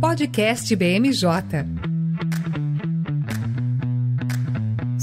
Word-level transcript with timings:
Podcast 0.00 0.76
BMJ. 0.76 1.93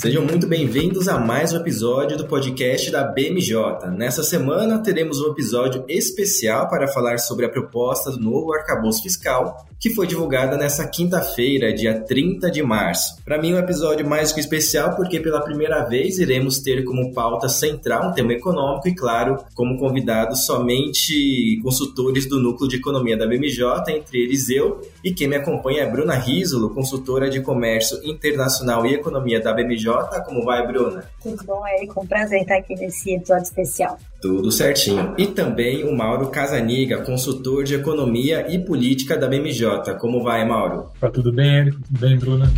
Sejam 0.01 0.25
muito 0.25 0.47
bem-vindos 0.47 1.07
a 1.07 1.19
mais 1.19 1.53
um 1.53 1.57
episódio 1.57 2.17
do 2.17 2.25
podcast 2.25 2.89
da 2.89 3.03
BMJ. 3.03 3.55
Nessa 3.95 4.23
semana 4.23 4.81
teremos 4.81 5.21
um 5.21 5.29
episódio 5.29 5.85
especial 5.87 6.67
para 6.67 6.87
falar 6.87 7.19
sobre 7.19 7.45
a 7.45 7.49
proposta 7.49 8.09
do 8.09 8.19
novo 8.19 8.51
arcabouço 8.51 9.03
fiscal, 9.03 9.63
que 9.79 9.91
foi 9.91 10.07
divulgada 10.07 10.57
nessa 10.57 10.87
quinta-feira, 10.87 11.71
dia 11.71 11.99
30 12.01 12.49
de 12.49 12.63
março. 12.63 13.15
Para 13.23 13.39
mim, 13.39 13.53
um 13.53 13.59
episódio 13.59 14.07
mais 14.07 14.31
que 14.31 14.39
especial 14.39 14.95
porque 14.95 15.19
pela 15.19 15.41
primeira 15.41 15.83
vez 15.83 16.17
iremos 16.17 16.57
ter 16.57 16.83
como 16.83 17.13
pauta 17.13 17.47
central 17.47 18.09
um 18.09 18.11
tema 18.11 18.33
econômico 18.33 18.87
e, 18.87 18.95
claro, 18.95 19.37
como 19.53 19.77
convidados 19.77 20.47
somente 20.47 21.59
consultores 21.61 22.27
do 22.27 22.39
núcleo 22.39 22.67
de 22.67 22.77
economia 22.77 23.15
da 23.15 23.27
BMJ, 23.27 23.63
entre 23.89 24.23
eles 24.23 24.49
eu 24.49 24.81
e 25.03 25.13
quem 25.13 25.27
me 25.27 25.35
acompanha 25.35 25.83
é 25.83 25.91
Bruna 25.91 26.15
Risolo, 26.15 26.71
consultora 26.71 27.29
de 27.29 27.41
comércio 27.41 27.99
internacional 28.03 28.83
e 28.83 28.95
economia 28.95 29.39
da 29.39 29.53
BMJ 29.53 29.90
como 30.25 30.43
vai, 30.43 30.65
Bruna? 30.65 31.03
Tudo 31.21 31.43
bom, 31.45 31.65
Érico? 31.67 32.01
Um 32.01 32.07
prazer 32.07 32.41
estar 32.41 32.57
aqui 32.57 32.75
nesse 32.75 33.15
episódio 33.15 33.43
especial. 33.43 33.97
Tudo 34.21 34.51
certinho. 34.51 35.15
E 35.17 35.27
também 35.27 35.83
o 35.83 35.95
Mauro 35.95 36.29
Casaniga, 36.29 37.01
consultor 37.01 37.63
de 37.63 37.75
economia 37.75 38.45
e 38.49 38.59
política 38.59 39.17
da 39.17 39.27
BMJ. 39.27 39.95
Como 39.99 40.23
vai, 40.23 40.47
Mauro? 40.47 40.91
Tá 40.99 41.09
tudo 41.09 41.31
bem, 41.31 41.59
Érico? 41.59 41.81
Tudo 41.81 41.99
bem, 41.99 42.17
Bruna? 42.17 42.51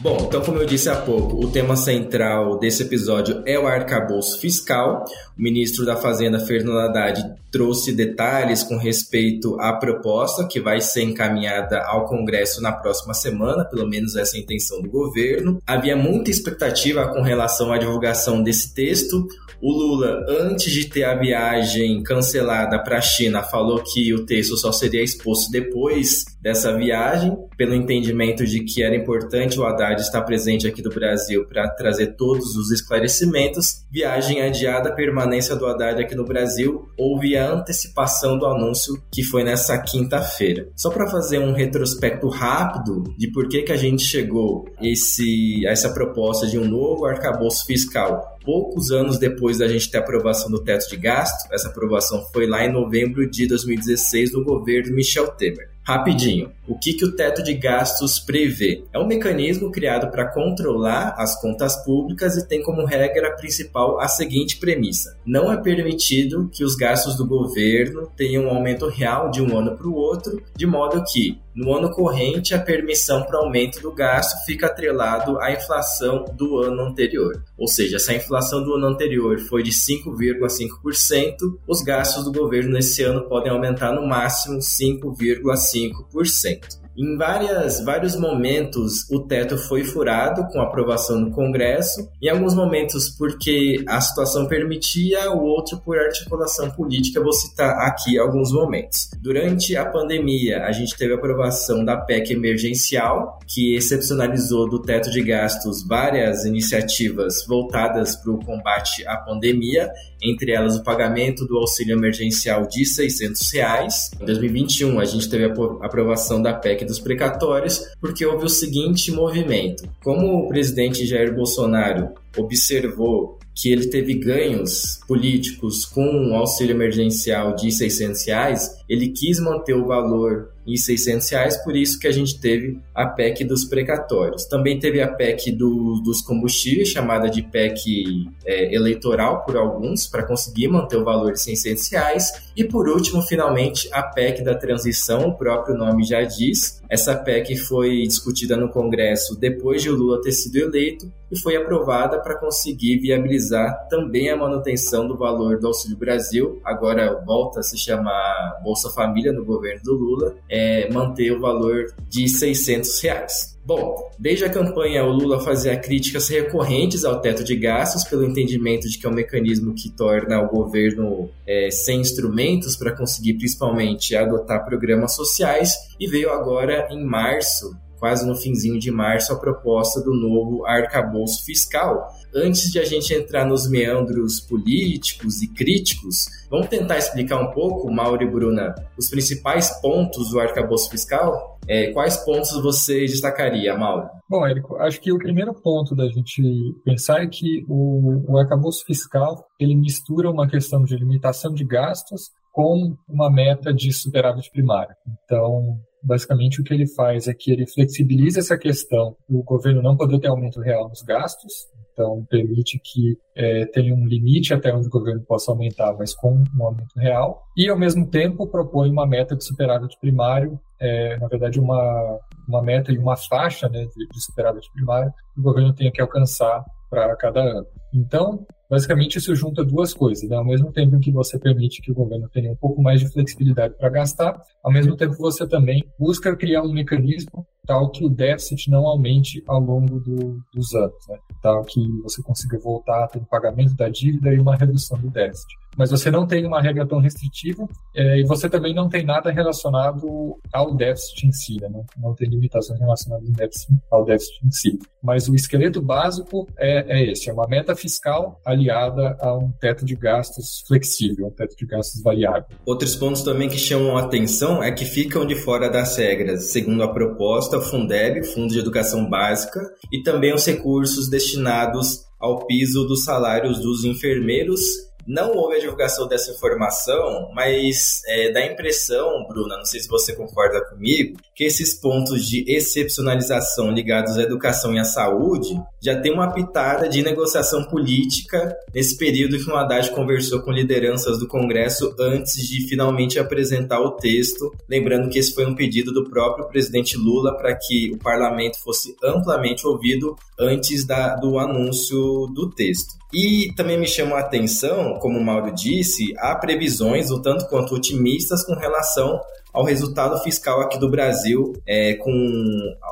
Bom, 0.00 0.26
então 0.28 0.40
como 0.42 0.58
eu 0.58 0.66
disse 0.66 0.88
há 0.88 0.94
pouco, 0.94 1.44
o 1.44 1.50
tema 1.50 1.74
central 1.74 2.56
desse 2.60 2.84
episódio 2.84 3.42
é 3.44 3.58
o 3.58 3.66
arcabouço 3.66 4.40
fiscal. 4.40 5.04
O 5.36 5.42
ministro 5.42 5.84
da 5.84 5.96
Fazenda, 5.96 6.38
Fernando 6.38 6.78
Haddad, 6.78 7.20
trouxe 7.50 7.92
detalhes 7.92 8.62
com 8.62 8.76
respeito 8.76 9.58
à 9.60 9.72
proposta 9.72 10.46
que 10.46 10.60
vai 10.60 10.80
ser 10.80 11.02
encaminhada 11.02 11.82
ao 11.84 12.06
Congresso 12.06 12.62
na 12.62 12.70
próxima 12.70 13.12
semana, 13.12 13.64
pelo 13.64 13.88
menos 13.88 14.14
essa 14.14 14.36
é 14.36 14.38
a 14.38 14.42
intenção 14.42 14.80
do 14.80 14.88
governo. 14.88 15.60
Havia 15.66 15.96
muita 15.96 16.30
expectativa 16.30 17.08
com 17.08 17.20
relação 17.20 17.72
à 17.72 17.78
divulgação 17.78 18.40
desse 18.40 18.72
texto. 18.72 19.26
O 19.60 19.72
Lula, 19.72 20.24
antes 20.28 20.72
de 20.72 20.84
ter 20.84 21.02
a 21.02 21.16
viagem 21.16 22.00
cancelada 22.04 22.78
para 22.78 22.98
a 22.98 23.00
China, 23.00 23.42
falou 23.42 23.82
que 23.82 24.14
o 24.14 24.24
texto 24.24 24.56
só 24.56 24.70
seria 24.70 25.02
exposto 25.02 25.50
depois 25.50 26.24
dessa 26.40 26.76
viagem, 26.76 27.36
pelo 27.56 27.74
entendimento 27.74 28.46
de 28.46 28.60
que 28.60 28.84
era 28.84 28.94
importante 28.94 29.58
o 29.58 29.64
Haddad 29.64 29.87
estar 29.96 30.22
presente 30.22 30.66
aqui 30.66 30.82
do 30.82 30.90
Brasil 30.90 31.46
para 31.46 31.68
trazer 31.68 32.16
todos 32.16 32.56
os 32.56 32.70
esclarecimentos. 32.70 33.84
Viagem 33.90 34.42
adiada, 34.42 34.94
permanência 34.94 35.56
do 35.56 35.66
Haddad 35.66 36.02
aqui 36.02 36.14
no 36.14 36.24
Brasil, 36.24 36.88
houve 36.96 37.36
a 37.36 37.50
antecipação 37.50 38.38
do 38.38 38.46
anúncio 38.46 39.00
que 39.12 39.22
foi 39.22 39.42
nessa 39.42 39.78
quinta-feira. 39.78 40.68
Só 40.76 40.90
para 40.90 41.10
fazer 41.10 41.38
um 41.38 41.52
retrospecto 41.52 42.28
rápido 42.28 43.04
de 43.16 43.30
por 43.30 43.48
que, 43.48 43.62
que 43.62 43.72
a 43.72 43.76
gente 43.76 44.02
chegou 44.02 44.66
esse, 44.80 45.66
a 45.66 45.70
essa 45.70 45.90
proposta 45.90 46.46
de 46.46 46.58
um 46.58 46.64
novo 46.64 47.06
arcabouço 47.06 47.66
fiscal 47.66 48.38
poucos 48.48 48.90
anos 48.90 49.18
depois 49.18 49.58
da 49.58 49.68
gente 49.68 49.90
ter 49.90 49.98
aprovação 49.98 50.50
do 50.50 50.64
teto 50.64 50.88
de 50.88 50.96
gasto. 50.96 51.52
Essa 51.52 51.68
aprovação 51.68 52.24
foi 52.32 52.46
lá 52.46 52.64
em 52.64 52.72
novembro 52.72 53.28
de 53.28 53.46
2016 53.46 54.32
do 54.32 54.42
governo 54.42 54.96
Michel 54.96 55.28
Temer. 55.32 55.68
Rapidinho, 55.88 56.52
o 56.68 56.78
que, 56.78 56.92
que 56.92 57.04
o 57.06 57.16
teto 57.16 57.42
de 57.42 57.54
gastos 57.54 58.20
prevê? 58.20 58.84
É 58.92 58.98
um 58.98 59.06
mecanismo 59.06 59.72
criado 59.72 60.10
para 60.10 60.30
controlar 60.30 61.14
as 61.16 61.40
contas 61.40 61.82
públicas 61.82 62.36
e 62.36 62.46
tem 62.46 62.62
como 62.62 62.84
regra 62.84 63.34
principal 63.34 63.98
a 63.98 64.06
seguinte 64.06 64.58
premissa: 64.58 65.16
não 65.24 65.50
é 65.50 65.56
permitido 65.56 66.50
que 66.52 66.62
os 66.62 66.76
gastos 66.76 67.16
do 67.16 67.26
governo 67.26 68.12
tenham 68.14 68.44
um 68.44 68.50
aumento 68.50 68.86
real 68.86 69.30
de 69.30 69.40
um 69.40 69.56
ano 69.56 69.78
para 69.78 69.88
o 69.88 69.94
outro, 69.94 70.42
de 70.54 70.66
modo 70.66 71.02
que 71.10 71.40
no 71.58 71.74
ano 71.74 71.90
corrente 71.90 72.54
a 72.54 72.60
permissão 72.60 73.24
para 73.24 73.40
aumento 73.40 73.80
do 73.80 73.92
gasto 73.92 74.44
fica 74.46 74.66
atrelado 74.66 75.40
à 75.40 75.52
inflação 75.52 76.24
do 76.32 76.58
ano 76.58 76.82
anterior. 76.82 77.42
Ou 77.56 77.66
seja, 77.66 77.98
se 77.98 78.12
a 78.12 78.14
inflação 78.14 78.62
do 78.62 78.74
ano 78.74 78.86
anterior 78.86 79.40
foi 79.40 79.64
de 79.64 79.72
5,5%, 79.72 81.58
os 81.66 81.82
gastos 81.82 82.22
do 82.24 82.32
governo 82.32 82.74
nesse 82.74 83.02
ano 83.02 83.28
podem 83.28 83.50
aumentar 83.50 83.92
no 83.92 84.06
máximo 84.06 84.58
5,5%. 84.58 86.78
5%. 86.98 87.08
Em 87.08 87.16
várias, 87.16 87.80
vários 87.84 88.16
momentos, 88.16 89.08
o 89.10 89.20
teto 89.20 89.56
foi 89.56 89.84
furado 89.84 90.46
com 90.48 90.60
aprovação 90.60 91.20
no 91.20 91.30
Congresso, 91.30 92.08
em 92.20 92.28
alguns 92.28 92.54
momentos 92.54 93.08
porque 93.10 93.84
a 93.86 94.00
situação 94.00 94.46
permitia, 94.46 95.30
o 95.30 95.44
outro 95.44 95.78
por 95.78 95.96
articulação 95.96 96.70
política. 96.70 97.22
Vou 97.22 97.32
citar 97.32 97.86
aqui 97.86 98.18
alguns 98.18 98.52
momentos. 98.52 99.10
Durante 99.20 99.76
a 99.76 99.86
pandemia, 99.86 100.64
a 100.64 100.72
gente 100.72 100.96
teve 100.96 101.12
a 101.12 101.16
aprovação 101.16 101.84
da 101.84 101.96
PEC 101.96 102.32
emergencial, 102.32 103.38
que 103.46 103.76
excepcionalizou 103.76 104.68
do 104.68 104.82
teto 104.82 105.10
de 105.10 105.22
gastos 105.22 105.86
várias 105.86 106.44
iniciativas 106.44 107.46
voltadas 107.46 108.16
para 108.16 108.32
o 108.32 108.44
combate 108.44 109.06
à 109.06 109.16
pandemia, 109.16 109.88
entre 110.22 110.52
elas 110.52 110.76
o 110.76 110.82
pagamento 110.82 111.46
do 111.46 111.56
auxílio 111.56 111.96
emergencial 111.96 112.66
de 112.66 112.84
600 112.84 113.52
reais. 113.52 114.10
Em 114.20 114.24
2021, 114.24 114.98
a 114.98 115.04
gente 115.04 115.28
teve 115.28 115.44
a 115.44 115.86
aprovação 115.86 116.42
da 116.42 116.52
PEC 116.52 116.87
dos 116.88 116.98
precatórios, 116.98 117.84
porque 118.00 118.26
houve 118.26 118.46
o 118.46 118.48
seguinte 118.48 119.12
movimento. 119.12 119.88
Como 120.02 120.46
o 120.46 120.48
presidente 120.48 121.06
Jair 121.06 121.34
Bolsonaro 121.34 122.14
observou 122.36 123.38
que 123.60 123.72
ele 123.72 123.88
teve 123.88 124.14
ganhos 124.14 125.00
políticos 125.08 125.84
com 125.84 126.30
o 126.30 126.34
auxílio 126.34 126.76
emergencial 126.76 127.56
de 127.56 127.72
600 127.72 128.24
reais, 128.26 128.78
ele 128.88 129.08
quis 129.08 129.40
manter 129.40 129.74
o 129.74 129.84
valor 129.84 130.50
em 130.64 130.76
600 130.76 131.28
reais, 131.30 131.56
por 131.64 131.74
isso 131.74 131.98
que 131.98 132.06
a 132.06 132.12
gente 132.12 132.38
teve 132.38 132.78
a 132.94 133.06
PEC 133.06 133.42
dos 133.42 133.64
precatórios. 133.64 134.44
Também 134.44 134.78
teve 134.78 135.00
a 135.00 135.08
PEC 135.08 135.50
do, 135.50 136.00
dos 136.04 136.20
combustíveis, 136.20 136.88
chamada 136.88 137.28
de 137.28 137.42
PEC 137.42 138.28
é, 138.44 138.74
eleitoral 138.74 139.44
por 139.44 139.56
alguns, 139.56 140.06
para 140.06 140.24
conseguir 140.24 140.68
manter 140.68 140.96
o 140.96 141.04
valor 141.04 141.32
de 141.32 141.42
600 141.42 141.90
reais. 141.90 142.32
E 142.54 142.64
por 142.64 142.86
último, 142.88 143.22
finalmente, 143.22 143.88
a 143.92 144.02
PEC 144.02 144.42
da 144.44 144.54
transição, 144.54 145.28
o 145.28 145.34
próprio 145.36 145.74
nome 145.74 146.04
já 146.04 146.22
diz. 146.22 146.82
Essa 146.88 147.16
PEC 147.16 147.56
foi 147.56 148.02
discutida 148.02 148.56
no 148.56 148.68
Congresso 148.68 149.38
depois 149.38 149.82
de 149.82 149.90
o 149.90 149.96
Lula 149.96 150.20
ter 150.20 150.32
sido 150.32 150.56
eleito 150.56 151.10
e 151.30 151.38
foi 151.38 151.56
aprovada 151.56 152.17
para 152.22 152.38
conseguir 152.38 152.98
viabilizar 152.98 153.88
também 153.88 154.30
a 154.30 154.36
manutenção 154.36 155.06
do 155.06 155.16
valor 155.16 155.58
do 155.58 155.66
Auxílio 155.66 155.96
Brasil, 155.96 156.60
agora 156.64 157.22
volta 157.24 157.60
a 157.60 157.62
se 157.62 157.76
chamar 157.78 158.60
Bolsa 158.62 158.90
Família 158.90 159.32
no 159.32 159.44
governo 159.44 159.82
do 159.82 159.94
Lula, 159.94 160.36
é, 160.48 160.90
manter 160.92 161.32
o 161.32 161.40
valor 161.40 161.86
de 162.08 162.28
600 162.28 163.00
reais. 163.00 163.58
Bom, 163.68 164.10
desde 164.18 164.46
a 164.46 164.48
campanha 164.48 165.04
o 165.04 165.12
Lula 165.12 165.40
fazia 165.40 165.76
críticas 165.76 166.26
recorrentes 166.28 167.04
ao 167.04 167.20
teto 167.20 167.44
de 167.44 167.54
gastos 167.54 168.02
pelo 168.02 168.24
entendimento 168.24 168.88
de 168.88 168.96
que 168.96 169.06
é 169.06 169.10
um 169.10 169.12
mecanismo 169.12 169.74
que 169.74 169.90
torna 169.90 170.40
o 170.40 170.48
governo 170.48 171.28
é, 171.46 171.70
sem 171.70 172.00
instrumentos 172.00 172.76
para 172.76 172.96
conseguir 172.96 173.34
principalmente 173.34 174.16
adotar 174.16 174.64
programas 174.64 175.14
sociais 175.14 175.74
e 176.00 176.06
veio 176.06 176.30
agora 176.30 176.88
em 176.90 177.04
março 177.04 177.76
quase 177.98 178.26
no 178.26 178.34
finzinho 178.34 178.78
de 178.78 178.90
março, 178.90 179.32
a 179.32 179.38
proposta 179.38 180.00
do 180.00 180.14
novo 180.14 180.64
arcabouço 180.66 181.44
fiscal. 181.44 182.08
Antes 182.34 182.70
de 182.70 182.78
a 182.78 182.84
gente 182.84 183.12
entrar 183.12 183.44
nos 183.44 183.68
meandros 183.68 184.40
políticos 184.40 185.42
e 185.42 185.48
críticos, 185.48 186.26
vamos 186.50 186.68
tentar 186.68 186.98
explicar 186.98 187.40
um 187.40 187.50
pouco, 187.52 187.90
Mauro 187.90 188.22
e 188.22 188.30
Bruna, 188.30 188.74
os 188.98 189.08
principais 189.08 189.70
pontos 189.80 190.30
do 190.30 190.38
arcabouço 190.38 190.90
fiscal? 190.90 191.58
É, 191.66 191.90
quais 191.92 192.16
pontos 192.24 192.52
você 192.62 193.00
destacaria, 193.00 193.76
Mauro? 193.76 194.08
Bom, 194.28 194.46
Érico, 194.46 194.76
acho 194.76 195.00
que 195.00 195.12
o 195.12 195.18
primeiro 195.18 195.52
ponto 195.54 195.94
da 195.94 196.06
gente 196.06 196.42
pensar 196.84 197.22
é 197.22 197.26
que 197.26 197.64
o, 197.68 198.32
o 198.32 198.38
arcabouço 198.38 198.84
fiscal 198.84 199.44
ele 199.58 199.74
mistura 199.74 200.30
uma 200.30 200.48
questão 200.48 200.82
de 200.84 200.96
limitação 200.96 201.52
de 201.52 201.64
gastos 201.64 202.30
com 202.52 202.96
uma 203.08 203.30
meta 203.30 203.72
de 203.72 203.92
superávit 203.92 204.50
primário. 204.50 204.94
Então, 205.24 205.78
Basicamente, 206.02 206.60
o 206.60 206.64
que 206.64 206.72
ele 206.72 206.86
faz 206.86 207.28
é 207.28 207.34
que 207.34 207.50
ele 207.50 207.66
flexibiliza 207.66 208.40
essa 208.40 208.56
questão 208.56 209.16
do 209.28 209.42
governo 209.42 209.82
não 209.82 209.96
poder 209.96 210.18
ter 210.20 210.28
aumento 210.28 210.60
real 210.60 210.88
nos 210.88 211.02
gastos, 211.02 211.68
então 211.92 212.24
permite 212.30 212.78
que 212.78 213.18
é, 213.34 213.66
tenha 213.66 213.92
um 213.92 214.06
limite 214.06 214.54
até 214.54 214.72
onde 214.72 214.86
o 214.86 214.90
governo 214.90 215.20
possa 215.22 215.50
aumentar, 215.50 215.92
mas 215.98 216.14
com 216.14 216.44
um 216.56 216.64
aumento 216.64 216.94
real, 216.96 217.42
e 217.56 217.68
ao 217.68 217.76
mesmo 217.76 218.08
tempo 218.08 218.46
propõe 218.46 218.88
uma 218.88 219.04
meta 219.04 219.34
de 219.34 219.44
superávit 219.44 219.98
primário, 220.00 220.60
é, 220.80 221.18
na 221.18 221.26
verdade 221.26 221.58
uma, 221.58 222.20
uma 222.46 222.62
meta 222.62 222.92
e 222.92 222.98
uma 222.98 223.16
faixa 223.16 223.68
né, 223.68 223.80
de, 223.80 224.06
de 224.06 224.24
superávit 224.24 224.70
primário 224.72 225.12
que 225.34 225.40
o 225.40 225.42
governo 225.42 225.74
tenha 225.74 225.90
que 225.90 226.00
alcançar 226.00 226.64
para 226.88 227.16
cada 227.16 227.40
ano. 227.40 227.66
Então, 227.92 228.46
Basicamente, 228.70 229.16
isso 229.16 229.34
junta 229.34 229.64
duas 229.64 229.94
coisas. 229.94 230.28
Né? 230.28 230.36
Ao 230.36 230.44
mesmo 230.44 230.70
tempo 230.70 230.96
em 230.96 231.00
que 231.00 231.10
você 231.10 231.38
permite 231.38 231.80
que 231.80 231.90
o 231.90 231.94
governo 231.94 232.28
tenha 232.28 232.52
um 232.52 232.56
pouco 232.56 232.82
mais 232.82 233.00
de 233.00 233.10
flexibilidade 233.10 233.74
para 233.78 233.88
gastar, 233.88 234.38
ao 234.62 234.70
mesmo 234.70 234.94
tempo 234.94 235.14
você 235.16 235.48
também 235.48 235.82
busca 235.98 236.36
criar 236.36 236.62
um 236.62 236.72
mecanismo 236.72 237.46
tal 237.66 237.90
que 237.90 238.04
o 238.04 238.08
déficit 238.08 238.70
não 238.70 238.86
aumente 238.86 239.42
ao 239.46 239.60
longo 239.60 240.00
do, 240.00 240.38
dos 240.54 240.74
anos, 240.74 241.06
né? 241.08 241.18
tal 241.42 241.64
que 241.64 241.80
você 242.02 242.22
consiga 242.22 242.58
voltar 242.58 243.04
a 243.04 243.08
ter 243.08 243.18
um 243.18 243.24
pagamento 243.24 243.74
da 243.74 243.88
dívida 243.88 244.32
e 244.32 244.38
uma 244.38 244.56
redução 244.56 244.98
do 244.98 245.10
déficit 245.10 245.54
mas 245.78 245.92
você 245.92 246.10
não 246.10 246.26
tem 246.26 246.44
uma 246.44 246.60
regra 246.60 246.84
tão 246.84 246.98
restritiva 246.98 247.64
é, 247.94 248.18
e 248.18 248.24
você 248.24 248.50
também 248.50 248.74
não 248.74 248.88
tem 248.88 249.04
nada 249.04 249.30
relacionado 249.30 250.36
ao 250.52 250.74
déficit 250.74 251.28
em 251.28 251.32
si, 251.32 251.56
né? 251.60 251.68
não, 251.68 251.84
não 251.96 252.14
tem 252.16 252.28
limitações 252.28 252.80
relacionadas 252.80 253.28
ao 253.28 253.32
déficit, 253.32 253.80
ao 253.88 254.04
déficit 254.04 254.44
em 254.44 254.50
si. 254.50 254.78
Mas 255.00 255.28
o 255.28 255.36
esqueleto 255.36 255.80
básico 255.80 256.48
é, 256.58 256.98
é 256.98 257.12
esse, 257.12 257.30
é 257.30 257.32
uma 257.32 257.46
meta 257.46 257.76
fiscal 257.78 258.40
aliada 258.44 259.16
a 259.20 259.36
um 259.36 259.50
teto 259.52 259.84
de 259.84 259.94
gastos 259.94 260.64
flexível, 260.66 261.26
um 261.26 261.30
teto 261.30 261.56
de 261.56 261.66
gastos 261.66 262.02
variável. 262.02 262.44
Outros 262.66 262.96
pontos 262.96 263.22
também 263.22 263.48
que 263.48 263.58
chamam 263.58 263.96
a 263.96 264.02
atenção 264.02 264.62
é 264.62 264.72
que 264.72 264.84
ficam 264.84 265.26
de 265.26 265.34
fora 265.34 265.68
das 265.68 265.96
regras, 265.96 266.50
segundo 266.50 266.82
a 266.82 266.92
proposta, 266.92 267.58
o 267.58 267.62
Fundeb, 267.62 268.24
Fundo 268.24 268.52
de 268.52 268.58
Educação 268.58 269.08
Básica, 269.08 269.60
e 269.92 270.02
também 270.02 270.34
os 270.34 270.44
recursos 270.44 271.08
destinados 271.08 272.06
ao 272.20 272.46
piso 272.46 272.84
dos 272.84 273.04
salários 273.04 273.60
dos 273.60 273.84
enfermeiros 273.84 274.87
não 275.08 275.34
houve 275.34 275.56
a 275.56 275.58
divulgação 275.58 276.06
dessa 276.06 276.30
informação, 276.32 277.30
mas 277.34 278.02
é, 278.06 278.30
dá 278.30 278.40
a 278.40 278.46
impressão, 278.46 279.26
Bruna, 279.26 279.56
não 279.56 279.64
sei 279.64 279.80
se 279.80 279.88
você 279.88 280.14
concorda 280.14 280.62
comigo, 280.66 281.16
que 281.34 281.44
esses 281.44 281.72
pontos 281.80 282.26
de 282.26 282.44
excepcionalização 282.46 283.70
ligados 283.70 284.18
à 284.18 284.22
educação 284.22 284.74
e 284.74 284.78
à 284.78 284.84
saúde 284.84 285.58
já 285.80 285.98
tem 285.98 286.12
uma 286.12 286.30
pitada 286.30 286.86
de 286.90 287.02
negociação 287.02 287.64
política 287.64 288.54
nesse 288.74 288.98
período 288.98 289.42
que 289.42 289.50
o 289.50 289.56
Haddad 289.56 289.90
conversou 289.92 290.42
com 290.42 290.52
lideranças 290.52 291.18
do 291.18 291.26
Congresso 291.26 291.94
antes 291.98 292.46
de 292.46 292.68
finalmente 292.68 293.18
apresentar 293.18 293.80
o 293.80 293.92
texto. 293.92 294.52
Lembrando 294.68 295.08
que 295.08 295.18
esse 295.18 295.32
foi 295.32 295.46
um 295.46 295.54
pedido 295.54 295.90
do 295.90 296.10
próprio 296.10 296.48
presidente 296.48 296.98
Lula 296.98 297.34
para 297.34 297.56
que 297.56 297.92
o 297.94 297.98
parlamento 297.98 298.58
fosse 298.62 298.94
amplamente 299.02 299.66
ouvido 299.66 300.14
antes 300.38 300.86
da, 300.86 301.14
do 301.14 301.38
anúncio 301.38 302.26
do 302.34 302.50
texto. 302.50 302.97
E 303.12 303.52
também 303.56 303.78
me 303.78 303.86
chama 303.86 304.16
a 304.16 304.20
atenção, 304.20 304.98
como 305.00 305.18
o 305.18 305.24
Mauro 305.24 305.52
disse, 305.54 306.12
há 306.18 306.34
previsões, 306.34 307.10
o 307.10 307.22
tanto 307.22 307.46
quanto 307.46 307.74
otimistas, 307.74 308.44
com 308.44 308.54
relação 308.54 309.18
ao 309.52 309.64
resultado 309.64 310.22
fiscal 310.22 310.60
aqui 310.60 310.78
do 310.78 310.90
Brasil, 310.90 311.54
é, 311.66 311.94
com 311.94 312.12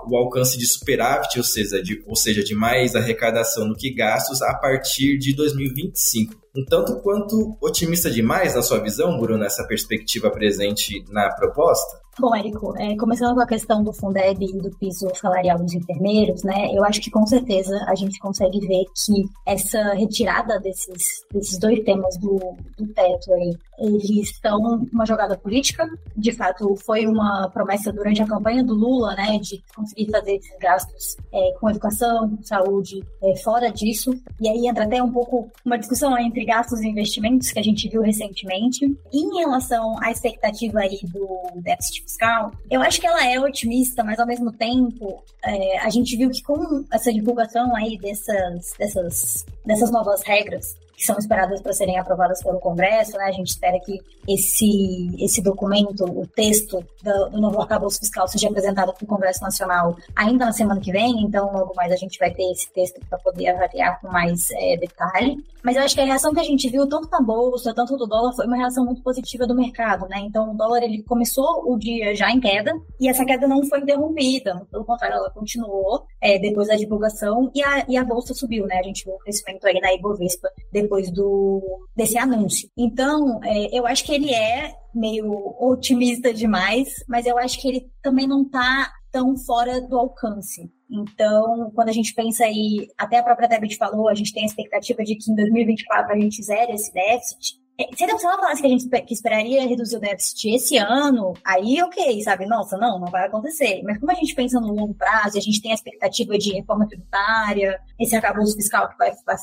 o 0.08 0.16
alcance 0.16 0.56
de 0.56 0.66
superávit, 0.66 1.36
ou 1.38 1.44
seja, 1.44 1.82
de, 1.82 2.02
ou 2.06 2.16
seja, 2.16 2.42
de 2.42 2.54
mais 2.54 2.96
arrecadação 2.96 3.68
do 3.68 3.76
que 3.76 3.92
gastos, 3.92 4.40
a 4.40 4.54
partir 4.54 5.18
de 5.18 5.34
2025. 5.36 6.34
Um 6.56 6.64
tanto 6.64 7.00
quanto 7.02 7.56
otimista 7.60 8.10
demais 8.10 8.54
na 8.54 8.62
sua 8.62 8.78
visão, 8.78 9.18
Bruno, 9.18 9.44
essa 9.44 9.66
perspectiva 9.66 10.30
presente 10.30 11.04
na 11.10 11.30
proposta? 11.34 12.05
Bom, 12.18 12.34
Érico, 12.34 12.74
é, 12.78 12.96
começando 12.96 13.34
com 13.34 13.42
a 13.42 13.46
questão 13.46 13.84
do 13.84 13.92
Fundeb 13.92 14.42
e 14.42 14.58
do 14.58 14.70
piso 14.78 15.06
salarial 15.14 15.58
dos 15.58 15.74
enfermeiros, 15.74 16.42
né, 16.44 16.74
eu 16.74 16.82
acho 16.82 16.98
que 16.98 17.10
com 17.10 17.26
certeza 17.26 17.76
a 17.86 17.94
gente 17.94 18.18
consegue 18.18 18.58
ver 18.60 18.86
que 18.94 19.28
essa 19.44 19.92
retirada 19.92 20.58
desses, 20.58 21.26
desses 21.30 21.58
dois 21.58 21.84
temas 21.84 22.16
do, 22.16 22.56
do 22.78 22.86
teto 22.94 23.34
aí, 23.34 23.54
eles 23.78 24.38
são 24.40 24.86
uma 24.92 25.04
jogada 25.04 25.36
política, 25.36 25.88
de 26.16 26.32
fato 26.32 26.74
foi 26.76 27.06
uma 27.06 27.48
promessa 27.50 27.92
durante 27.92 28.22
a 28.22 28.26
campanha 28.26 28.64
do 28.64 28.74
Lula, 28.74 29.14
né, 29.14 29.38
de 29.38 29.62
conseguir 29.74 30.10
fazer 30.10 30.36
esses 30.36 30.58
gastos 30.58 31.16
é, 31.32 31.52
com 31.58 31.70
educação, 31.70 32.38
saúde, 32.42 33.04
é, 33.22 33.36
fora 33.36 33.70
disso, 33.70 34.12
e 34.40 34.48
aí 34.48 34.66
entra 34.66 34.84
até 34.84 35.02
um 35.02 35.12
pouco 35.12 35.50
uma 35.64 35.78
discussão 35.78 36.18
entre 36.18 36.44
gastos 36.44 36.80
e 36.80 36.88
investimentos 36.88 37.50
que 37.50 37.58
a 37.58 37.62
gente 37.62 37.88
viu 37.88 38.02
recentemente, 38.02 38.84
e 39.12 39.18
em 39.18 39.38
relação 39.38 39.96
à 40.02 40.10
expectativa 40.10 40.80
aí 40.80 41.00
do 41.04 41.26
déficit 41.60 42.02
fiscal, 42.02 42.52
eu 42.70 42.80
acho 42.80 43.00
que 43.00 43.06
ela 43.06 43.26
é 43.26 43.38
otimista, 43.38 44.02
mas 44.02 44.18
ao 44.18 44.26
mesmo 44.26 44.52
tempo 44.52 45.22
é, 45.44 45.78
a 45.78 45.90
gente 45.90 46.16
viu 46.16 46.30
que 46.30 46.42
com 46.42 46.84
essa 46.92 47.12
divulgação 47.12 47.74
aí 47.74 47.96
dessas, 47.98 48.72
dessas, 48.78 49.46
dessas 49.66 49.90
novas 49.90 50.22
regras, 50.22 50.76
que 50.96 51.04
são 51.04 51.18
esperadas 51.18 51.60
para 51.60 51.72
serem 51.72 51.98
aprovadas 51.98 52.42
pelo 52.42 52.58
Congresso, 52.58 53.16
né? 53.18 53.24
A 53.24 53.32
gente 53.32 53.48
espera 53.48 53.78
que 53.80 54.00
esse, 54.26 55.14
esse 55.18 55.42
documento, 55.42 56.04
o 56.04 56.26
texto 56.26 56.82
do, 57.02 57.30
do 57.30 57.40
novo 57.40 57.60
arcabouço 57.60 57.98
fiscal 57.98 58.26
seja 58.26 58.48
apresentado 58.48 58.94
para 58.94 59.04
o 59.04 59.06
Congresso 59.06 59.42
Nacional 59.42 59.96
ainda 60.14 60.46
na 60.46 60.52
semana 60.52 60.80
que 60.80 60.90
vem, 60.90 61.22
então 61.22 61.52
logo 61.52 61.74
mais 61.76 61.92
a 61.92 61.96
gente 61.96 62.18
vai 62.18 62.32
ter 62.32 62.50
esse 62.50 62.72
texto 62.72 62.98
para 63.08 63.18
poder 63.18 63.48
avaliar 63.48 64.00
com 64.00 64.08
mais 64.08 64.50
é, 64.52 64.76
detalhe. 64.78 65.44
Mas 65.62 65.76
eu 65.76 65.82
acho 65.82 65.94
que 65.96 66.00
a 66.00 66.04
reação 66.04 66.32
que 66.32 66.38
a 66.40 66.44
gente 66.44 66.70
viu 66.70 66.88
tanto 66.88 67.08
na 67.10 67.20
bolsa, 67.20 67.74
tanto 67.74 67.96
do 67.96 68.06
dólar, 68.06 68.32
foi 68.34 68.46
uma 68.46 68.56
reação 68.56 68.84
muito 68.84 69.02
positiva 69.02 69.46
do 69.46 69.54
mercado, 69.54 70.06
né? 70.08 70.18
Então 70.20 70.52
o 70.52 70.56
dólar 70.56 70.82
ele 70.82 71.02
começou 71.02 71.64
o 71.66 71.76
dia 71.76 72.14
já 72.14 72.30
em 72.30 72.38
queda 72.40 72.72
e 73.00 73.08
essa 73.08 73.24
queda 73.24 73.48
não 73.48 73.64
foi 73.64 73.80
interrompida, 73.80 74.64
pelo 74.70 74.84
contrário, 74.84 75.16
ela 75.16 75.30
continuou 75.30 76.04
é, 76.20 76.38
depois 76.38 76.68
da 76.68 76.76
divulgação 76.76 77.50
e 77.54 77.62
a, 77.62 77.84
e 77.88 77.96
a 77.96 78.04
bolsa 78.04 78.32
subiu, 78.32 78.64
né? 78.66 78.78
A 78.78 78.82
gente 78.82 79.04
viu 79.04 79.14
o 79.14 79.18
crescimento 79.18 79.55
aí 79.64 79.80
na 79.80 79.94
Ibovespa 79.94 80.48
depois 80.72 81.10
do, 81.10 81.86
desse 81.94 82.18
anúncio. 82.18 82.68
Então, 82.76 83.40
é, 83.44 83.78
eu 83.78 83.86
acho 83.86 84.04
que 84.04 84.12
ele 84.12 84.32
é 84.34 84.74
meio 84.94 85.54
otimista 85.60 86.32
demais, 86.32 86.88
mas 87.08 87.26
eu 87.26 87.38
acho 87.38 87.60
que 87.60 87.68
ele 87.68 87.90
também 88.02 88.26
não 88.26 88.42
está 88.42 88.90
tão 89.12 89.36
fora 89.36 89.80
do 89.80 89.98
alcance. 89.98 90.70
Então, 90.90 91.70
quando 91.74 91.88
a 91.88 91.92
gente 91.92 92.14
pensa 92.14 92.44
aí, 92.44 92.88
até 92.98 93.18
a 93.18 93.22
própria 93.22 93.48
Debit 93.48 93.76
falou, 93.76 94.08
a 94.08 94.14
gente 94.14 94.32
tem 94.32 94.42
a 94.42 94.46
expectativa 94.46 95.02
de 95.02 95.16
que 95.16 95.30
em 95.30 95.34
2024 95.34 96.12
a 96.12 96.18
gente 96.18 96.42
zere 96.42 96.72
esse 96.72 96.92
déficit. 96.92 97.56
É, 97.78 97.94
se 97.94 98.04
ela 98.04 98.18
falasse 98.18 98.62
que 98.62 98.66
a 98.66 98.70
gente 98.70 98.88
que 98.88 99.14
esperaria 99.14 99.66
reduzir 99.68 99.96
o 99.96 100.00
déficit 100.00 100.54
esse 100.54 100.78
ano, 100.78 101.34
aí 101.44 101.82
ok, 101.82 102.22
sabe? 102.22 102.46
Nossa, 102.46 102.76
não, 102.78 102.98
não 102.98 103.10
vai 103.10 103.26
acontecer. 103.26 103.82
Mas 103.84 103.98
como 103.98 104.12
a 104.12 104.14
gente 104.14 104.34
pensa 104.34 104.58
no 104.58 104.72
longo 104.72 104.94
prazo, 104.94 105.36
a 105.36 105.40
gente 105.40 105.60
tem 105.60 105.72
a 105.72 105.74
expectativa 105.74 106.38
de 106.38 106.54
reforma 106.54 106.88
tributária, 106.88 107.78
esse 108.00 108.16
arcabouço 108.16 108.56
fiscal 108.56 108.88
que 108.88 108.96
vai, 108.96 109.12
vai, 109.26 109.36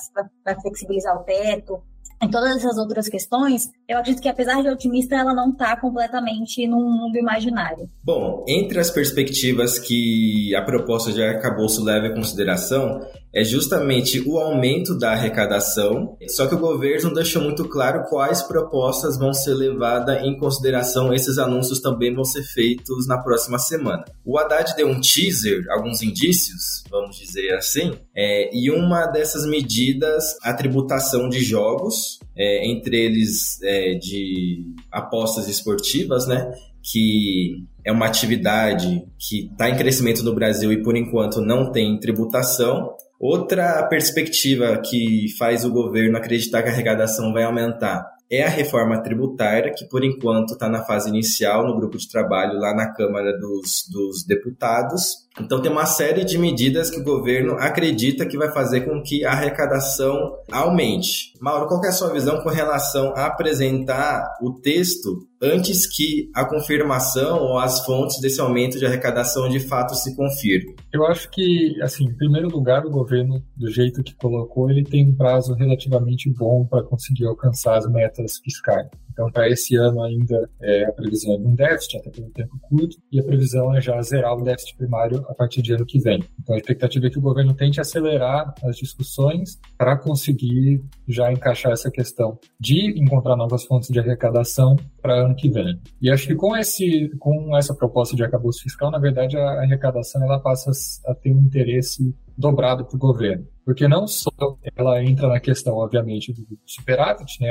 vai 0.44 0.62
flexibilizar 0.62 1.15
o 1.15 1.24
teto, 1.24 1.81
em 2.24 2.30
todas 2.30 2.56
essas 2.56 2.77
outras 2.77 3.09
questões, 3.09 3.69
eu 3.88 3.97
acredito 3.97 4.21
que 4.21 4.30
apesar 4.30 4.62
de 4.62 4.69
otimista, 4.69 5.13
ela 5.13 5.33
não 5.33 5.51
está 5.51 5.75
completamente 5.75 6.65
num 6.65 6.89
mundo 6.89 7.18
imaginário. 7.18 7.89
Bom, 8.01 8.45
entre 8.47 8.79
as 8.79 8.89
perspectivas 8.89 9.77
que 9.77 10.56
a 10.56 10.62
proposta 10.62 11.12
de 11.12 11.21
arcabouço 11.21 11.83
leva 11.83 12.07
em 12.07 12.13
consideração, 12.13 13.01
é 13.33 13.44
justamente 13.44 14.21
o 14.21 14.38
aumento 14.38 14.95
da 14.97 15.12
arrecadação, 15.13 16.15
só 16.30 16.45
que 16.45 16.53
o 16.53 16.59
governo 16.59 17.13
deixou 17.13 17.41
muito 17.41 17.68
claro 17.68 18.03
quais 18.07 18.44
propostas 18.44 19.18
vão 19.18 19.33
ser 19.33 19.56
levadas 19.56 20.21
em 20.24 20.38
consideração. 20.38 21.13
Esses 21.13 21.38
anúncios 21.38 21.80
também 21.80 22.13
vão 22.13 22.24
ser 22.24 22.44
feitos 22.44 23.07
na 23.07 23.18
próxima 23.18 23.57
semana. 23.57 24.06
O 24.24 24.38
Haddad 24.38 24.75
deu 24.75 24.88
um 24.88 25.01
teaser, 25.01 25.65
alguns 25.71 26.03
indícios, 26.03 26.83
vamos 26.91 27.18
dizer 27.18 27.53
assim, 27.56 27.94
é, 28.15 28.56
e 28.56 28.69
uma 28.69 29.07
dessas 29.07 29.47
medidas, 29.47 30.36
a 30.44 30.53
tributação 30.53 31.27
de 31.27 31.44
jogos, 31.44 32.19
é, 32.38 32.68
entre 32.68 32.97
eles 32.97 33.62
é, 33.63 33.95
de 33.95 34.63
apostas 34.91 35.47
esportivas, 35.47 36.27
né? 36.27 36.51
Que 36.84 37.63
é 37.86 37.91
uma 37.91 38.05
atividade 38.05 39.03
que 39.17 39.48
está 39.51 39.69
em 39.69 39.77
crescimento 39.77 40.24
no 40.24 40.34
Brasil 40.34 40.72
e 40.72 40.81
por 40.84 40.96
enquanto 40.96 41.41
não 41.41 41.72
tem 41.72 42.00
tributação. 42.00 42.91
Outra 43.25 43.88
perspectiva 43.88 44.77
que 44.84 45.27
faz 45.39 45.63
o 45.63 45.72
governo 45.72 46.18
acreditar 46.18 46.62
que 46.62 46.68
a 46.68 46.74
arrecadação 46.74 47.32
vai 47.32 47.44
aumentar 47.44 48.06
é 48.30 48.44
a 48.44 48.50
reforma 48.50 49.01
tributária, 49.01 49.72
que 49.74 49.86
por 49.86 50.03
enquanto 50.03 50.56
está 50.56 50.68
na 50.68 50.84
fase 50.84 51.08
inicial 51.08 51.65
no 51.65 51.74
grupo 51.74 51.98
de 51.98 52.10
trabalho 52.10 52.60
lá 52.60 52.75
na 52.75 52.92
Câmara 52.92 53.32
dos, 53.39 53.88
dos 53.89 54.25
Deputados. 54.25 55.24
Então 55.39 55.62
tem 55.62 55.72
uma 55.72 55.86
série 55.86 56.25
de 56.25 56.38
medidas 56.38 56.89
que 56.89 57.00
o 57.00 57.03
governo 57.03 57.53
acredita 57.53 58.25
que 58.25 58.38
vai 58.38 58.51
fazer 58.51 58.82
com 58.82 59.01
que 59.01 59.24
a 59.24 59.32
arrecadação 59.32 60.36
aumente. 60.51 61.32
Mauro, 61.39 61.70
qual 61.70 61.82
é 61.86 61.88
a 61.88 61.94
sua 61.94 62.12
visão 62.12 62.42
com 62.44 62.50
relação 62.50 63.13
a 63.15 63.27
apresentar 63.27 64.27
o 64.42 64.51
texto 64.51 65.25
antes 65.43 65.85
que 65.85 66.31
a 66.33 66.45
confirmação 66.45 67.39
ou 67.41 67.57
as 67.59 67.85
fontes 67.85 68.19
desse 68.21 68.39
aumento 68.39 68.79
de 68.79 68.85
arrecadação 68.85 69.50
de 69.50 69.59
fato 69.59 69.93
se 69.93 70.15
confirmem? 70.15 70.73
Eu 70.91 71.05
acho 71.05 71.29
que, 71.29 71.75
assim, 71.81 72.05
em 72.05 72.13
primeiro 72.15 72.47
lugar, 72.47 72.85
o 72.85 72.89
governo, 72.89 73.43
do 73.57 73.69
jeito 73.69 74.01
que 74.01 74.15
colocou, 74.15 74.69
ele 74.69 74.83
tem 74.83 75.09
um 75.09 75.15
prazo 75.15 75.53
relativamente 75.53 76.31
bom 76.31 76.65
para 76.65 76.83
conseguir 76.83 77.25
alcançar 77.25 77.77
as 77.77 77.91
metas 77.91 78.38
fiscais. 78.38 78.88
Então, 79.13 79.32
para 79.32 79.48
esse 79.48 79.75
ano 79.75 80.01
ainda, 80.01 80.50
é, 80.60 80.86
a 80.86 80.91
previsão 80.91 81.36
é 81.36 81.38
de 81.38 81.48
um 81.48 81.55
déficit, 81.55 81.98
até 81.98 82.10
pelo 82.10 82.29
tempo 82.32 82.60
curto, 82.62 82.98
e 83.12 83.20
a 83.20 83.24
previsão 83.24 83.75
é 83.75 83.79
já 83.79 84.01
zerar 84.01 84.36
o 84.36 84.43
déficit 84.43 84.75
primário 84.75 85.24
a 85.29 85.36
partir 85.36 85.62
de 85.62 85.74
ano 85.74 85.86
que 85.86 86.00
vem. 86.00 86.24
Então, 86.41 86.55
a 86.55 86.58
expectativa 86.58 87.05
é 87.05 87.10
que 87.10 87.20
o 87.20 87.22
governo 87.22 87.53
tente 87.53 87.79
acelerar 87.79 88.53
as 88.63 88.75
discussões 88.75 89.60
para 89.77 89.96
conseguir 89.96 90.84
já 91.08 91.32
encaixar 91.32 91.72
essa 91.72 91.91
questão 91.91 92.39
de 92.60 93.00
encontrar 93.00 93.36
novas 93.36 93.63
fontes 93.65 93.89
de 93.89 94.00
arrecadação 94.00 94.75
para 95.01 95.25
ano 95.25 95.36
que 95.36 95.50
vem. 95.50 95.79
E 96.01 96.10
acho 96.10 96.27
que 96.27 96.36
com, 96.36 96.58
esse, 96.58 97.10
com 97.20 97.55
essa 97.55 97.75
proposta 97.75 98.15
de 98.15 98.24
arcabouço 98.24 98.63
fiscal, 98.63 98.89
na 98.89 99.00
verdade, 99.00 99.38
a 99.38 99.62
arrecadação 99.62 100.24
ela 100.24 100.39
passa 100.39 100.72
a 101.05 101.13
ter 101.13 101.32
um 101.32 101.41
interesse 101.41 102.15
dobrado 102.38 102.86
para 102.86 102.96
o 102.96 103.00
governo. 103.00 103.46
Porque 103.65 103.88
não 103.88 104.08
só 104.08 104.32
ela 104.75 105.01
entra 105.03 105.27
na 105.27 105.39
questão, 105.39 105.75
obviamente, 105.75 106.34
do 106.34 106.58
superávit, 106.65 107.41
né, 107.41 107.50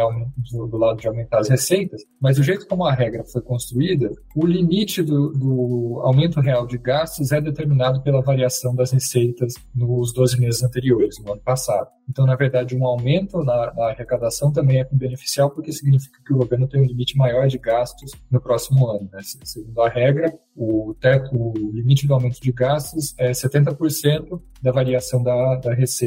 do, 0.51 0.67
do 0.67 0.77
lado 0.77 1.01
de 1.01 1.09
aumentar 1.09 1.39
as 1.39 1.49
receitas, 1.49 2.03
mas 2.21 2.37
do 2.37 2.43
jeito 2.43 2.67
como 2.67 2.85
a 2.85 2.93
regra 2.93 3.25
foi 3.25 3.41
construída, 3.41 4.11
o 4.37 4.47
limite 4.47 5.03
do, 5.03 5.33
do 5.33 6.01
aumento 6.03 6.41
real 6.41 6.67
de 6.67 6.77
gastos 6.79 7.33
é 7.33 7.41
determinado 7.41 8.03
pela 8.03 8.21
variação 8.21 8.75
das 8.75 8.93
receitas 8.93 9.55
nos 9.75 10.13
12 10.13 10.39
meses 10.39 10.63
anteriores, 10.63 11.19
no 11.19 11.33
ano 11.33 11.41
passado. 11.41 11.89
Então, 12.09 12.27
na 12.27 12.35
verdade, 12.35 12.77
um 12.77 12.85
aumento 12.85 13.39
na, 13.39 13.73
na 13.75 13.91
arrecadação 13.91 14.53
também 14.53 14.81
é 14.81 14.89
beneficial, 14.91 15.51
porque 15.51 15.73
significa 15.73 16.19
que 16.25 16.33
o 16.33 16.37
governo 16.37 16.69
tem 16.69 16.81
um 16.81 16.85
limite 16.85 17.17
maior 17.17 17.47
de 17.47 17.59
gastos 17.59 18.11
no 18.31 18.41
próximo 18.41 18.87
ano. 18.91 19.09
Né? 19.11 19.21
Segundo 19.23 19.81
a 19.81 19.89
regra, 19.89 20.33
o, 20.55 20.95
teto, 21.01 21.31
o 21.35 21.73
limite 21.73 22.07
do 22.07 22.15
aumento 22.15 22.41
de 22.41 22.53
gastos 22.53 23.15
é 23.19 23.31
70% 23.31 24.41
da 24.61 24.73
variação 24.73 25.23
da, 25.23 25.57
da 25.57 25.73
receita 25.73 26.02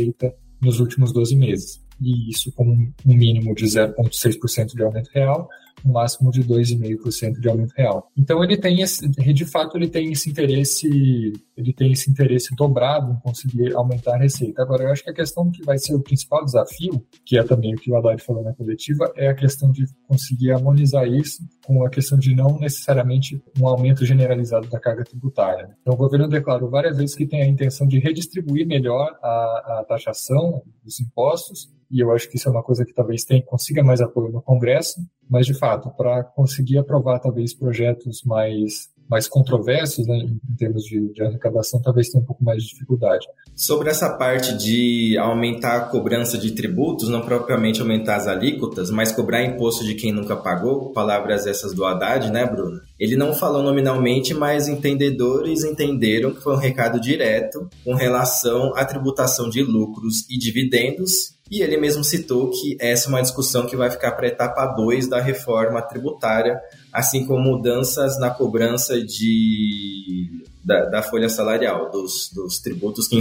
nos 0.61 0.79
últimos 0.79 1.11
12 1.11 1.35
meses. 1.35 1.81
E 2.01 2.29
isso 2.29 2.51
com 2.53 2.65
um 2.65 2.93
mínimo 3.05 3.55
de 3.55 3.65
0,6% 3.65 4.75
de 4.75 4.83
aumento 4.83 5.09
real 5.13 5.49
um 5.83 5.91
máximo 5.91 6.31
de 6.31 6.43
2,5% 6.43 7.39
de 7.39 7.49
aumento 7.49 7.73
real. 7.75 8.11
Então 8.17 8.43
ele 8.43 8.57
tem 8.57 8.81
esse, 8.81 9.07
de 9.07 9.45
fato 9.45 9.77
ele 9.77 9.87
tem 9.87 10.11
esse 10.11 10.29
interesse, 10.29 11.33
ele 11.57 11.73
tem 11.73 11.91
esse 11.91 12.09
interesse 12.09 12.55
dobrado 12.55 13.13
em 13.13 13.19
conseguir 13.19 13.73
aumentar 13.75 14.15
a 14.15 14.17
receita. 14.17 14.61
Agora 14.61 14.83
eu 14.83 14.91
acho 14.91 15.03
que 15.03 15.09
a 15.09 15.13
questão 15.13 15.51
que 15.51 15.63
vai 15.63 15.77
ser 15.77 15.95
o 15.95 16.01
principal 16.01 16.43
desafio, 16.43 17.05
que 17.25 17.37
é 17.37 17.43
também 17.43 17.73
o 17.73 17.77
que 17.77 17.91
o 17.91 17.97
Haddad 17.97 18.21
falou 18.21 18.43
na 18.43 18.53
coletiva, 18.53 19.11
é 19.15 19.27
a 19.27 19.35
questão 19.35 19.71
de 19.71 19.85
conseguir 20.07 20.51
harmonizar 20.51 21.07
isso 21.07 21.43
com 21.65 21.83
a 21.83 21.89
questão 21.89 22.17
de 22.17 22.35
não 22.35 22.59
necessariamente 22.59 23.41
um 23.59 23.67
aumento 23.67 24.05
generalizado 24.05 24.67
da 24.67 24.79
carga 24.79 25.03
tributária. 25.03 25.75
Então 25.81 25.93
o 25.93 25.97
governo 25.97 26.27
declarou 26.27 26.69
várias 26.69 26.97
vezes 26.97 27.15
que 27.15 27.25
tem 27.25 27.41
a 27.41 27.47
intenção 27.47 27.87
de 27.87 27.99
redistribuir 27.99 28.67
melhor 28.67 29.17
a, 29.21 29.79
a 29.79 29.85
taxação 29.87 30.61
dos 30.83 30.99
impostos 30.99 31.75
e 31.89 31.99
eu 31.99 32.11
acho 32.11 32.29
que 32.29 32.37
isso 32.37 32.47
é 32.47 32.51
uma 32.51 32.63
coisa 32.63 32.85
que 32.85 32.93
talvez 32.93 33.23
tenha, 33.23 33.41
consiga 33.43 33.83
mais 33.83 34.01
apoio 34.01 34.31
no 34.31 34.41
Congresso, 34.41 34.99
mas 35.29 35.45
de 35.45 35.53
fato, 35.53 35.64
para 35.97 36.23
conseguir 36.23 36.77
aprovar 36.77 37.19
talvez 37.19 37.53
projetos 37.53 38.23
mais 38.23 38.89
mais 39.09 39.27
controversos 39.27 40.07
né, 40.07 40.17
em 40.17 40.55
termos 40.57 40.83
de, 40.83 41.13
de, 41.13 41.23
arrecadação, 41.23 41.81
talvez 41.81 42.09
tenha 42.09 42.21
um 42.21 42.25
pouco 42.25 42.43
mais 42.43 42.63
de 42.63 42.69
dificuldade. 42.69 43.25
Sobre 43.55 43.89
essa 43.89 44.09
parte 44.17 44.57
de 44.57 45.17
aumentar 45.17 45.77
a 45.77 45.85
cobrança 45.85 46.37
de 46.37 46.51
tributos, 46.51 47.07
não 47.07 47.21
propriamente 47.21 47.79
aumentar 47.79 48.17
as 48.17 48.27
alíquotas, 48.27 48.89
mas 48.89 49.11
cobrar 49.11 49.43
imposto 49.43 49.85
de 49.85 49.95
quem 49.95 50.11
nunca 50.11 50.35
pagou, 50.35 50.91
palavras 50.91 51.45
essas 51.45 51.73
do 51.73 51.85
Haddad, 51.85 52.31
né, 52.31 52.45
Bruno? 52.45 52.81
Ele 52.99 53.15
não 53.15 53.33
falou 53.33 53.63
nominalmente, 53.63 54.33
mas 54.33 54.67
entendedores 54.67 55.63
entenderam 55.63 56.33
que 56.33 56.41
foi 56.41 56.53
um 56.53 56.59
recado 56.59 56.99
direto 56.99 57.69
com 57.83 57.93
relação 57.93 58.75
à 58.75 58.83
tributação 58.83 59.49
de 59.49 59.61
lucros 59.61 60.29
e 60.29 60.37
dividendos 60.37 61.34
e 61.49 61.61
ele 61.61 61.77
mesmo 61.77 62.03
citou 62.03 62.49
que 62.49 62.75
essa 62.79 63.07
é 63.07 63.09
uma 63.09 63.21
discussão 63.21 63.67
que 63.67 63.75
vai 63.75 63.91
ficar 63.91 64.13
para 64.13 64.25
a 64.25 64.29
etapa 64.29 64.65
2 64.65 65.07
da 65.07 65.21
reforma 65.21 65.81
tributária, 65.81 66.59
assim 66.91 67.25
como 67.25 67.39
mudanças 67.39 68.19
na 68.19 68.31
cobrança 68.31 68.99
de, 68.99 70.43
da, 70.63 70.85
da 70.85 71.01
folha 71.03 71.29
salarial, 71.29 71.91
dos, 71.91 72.31
dos 72.33 72.57
tributos 72.59 73.07
que 73.07 73.19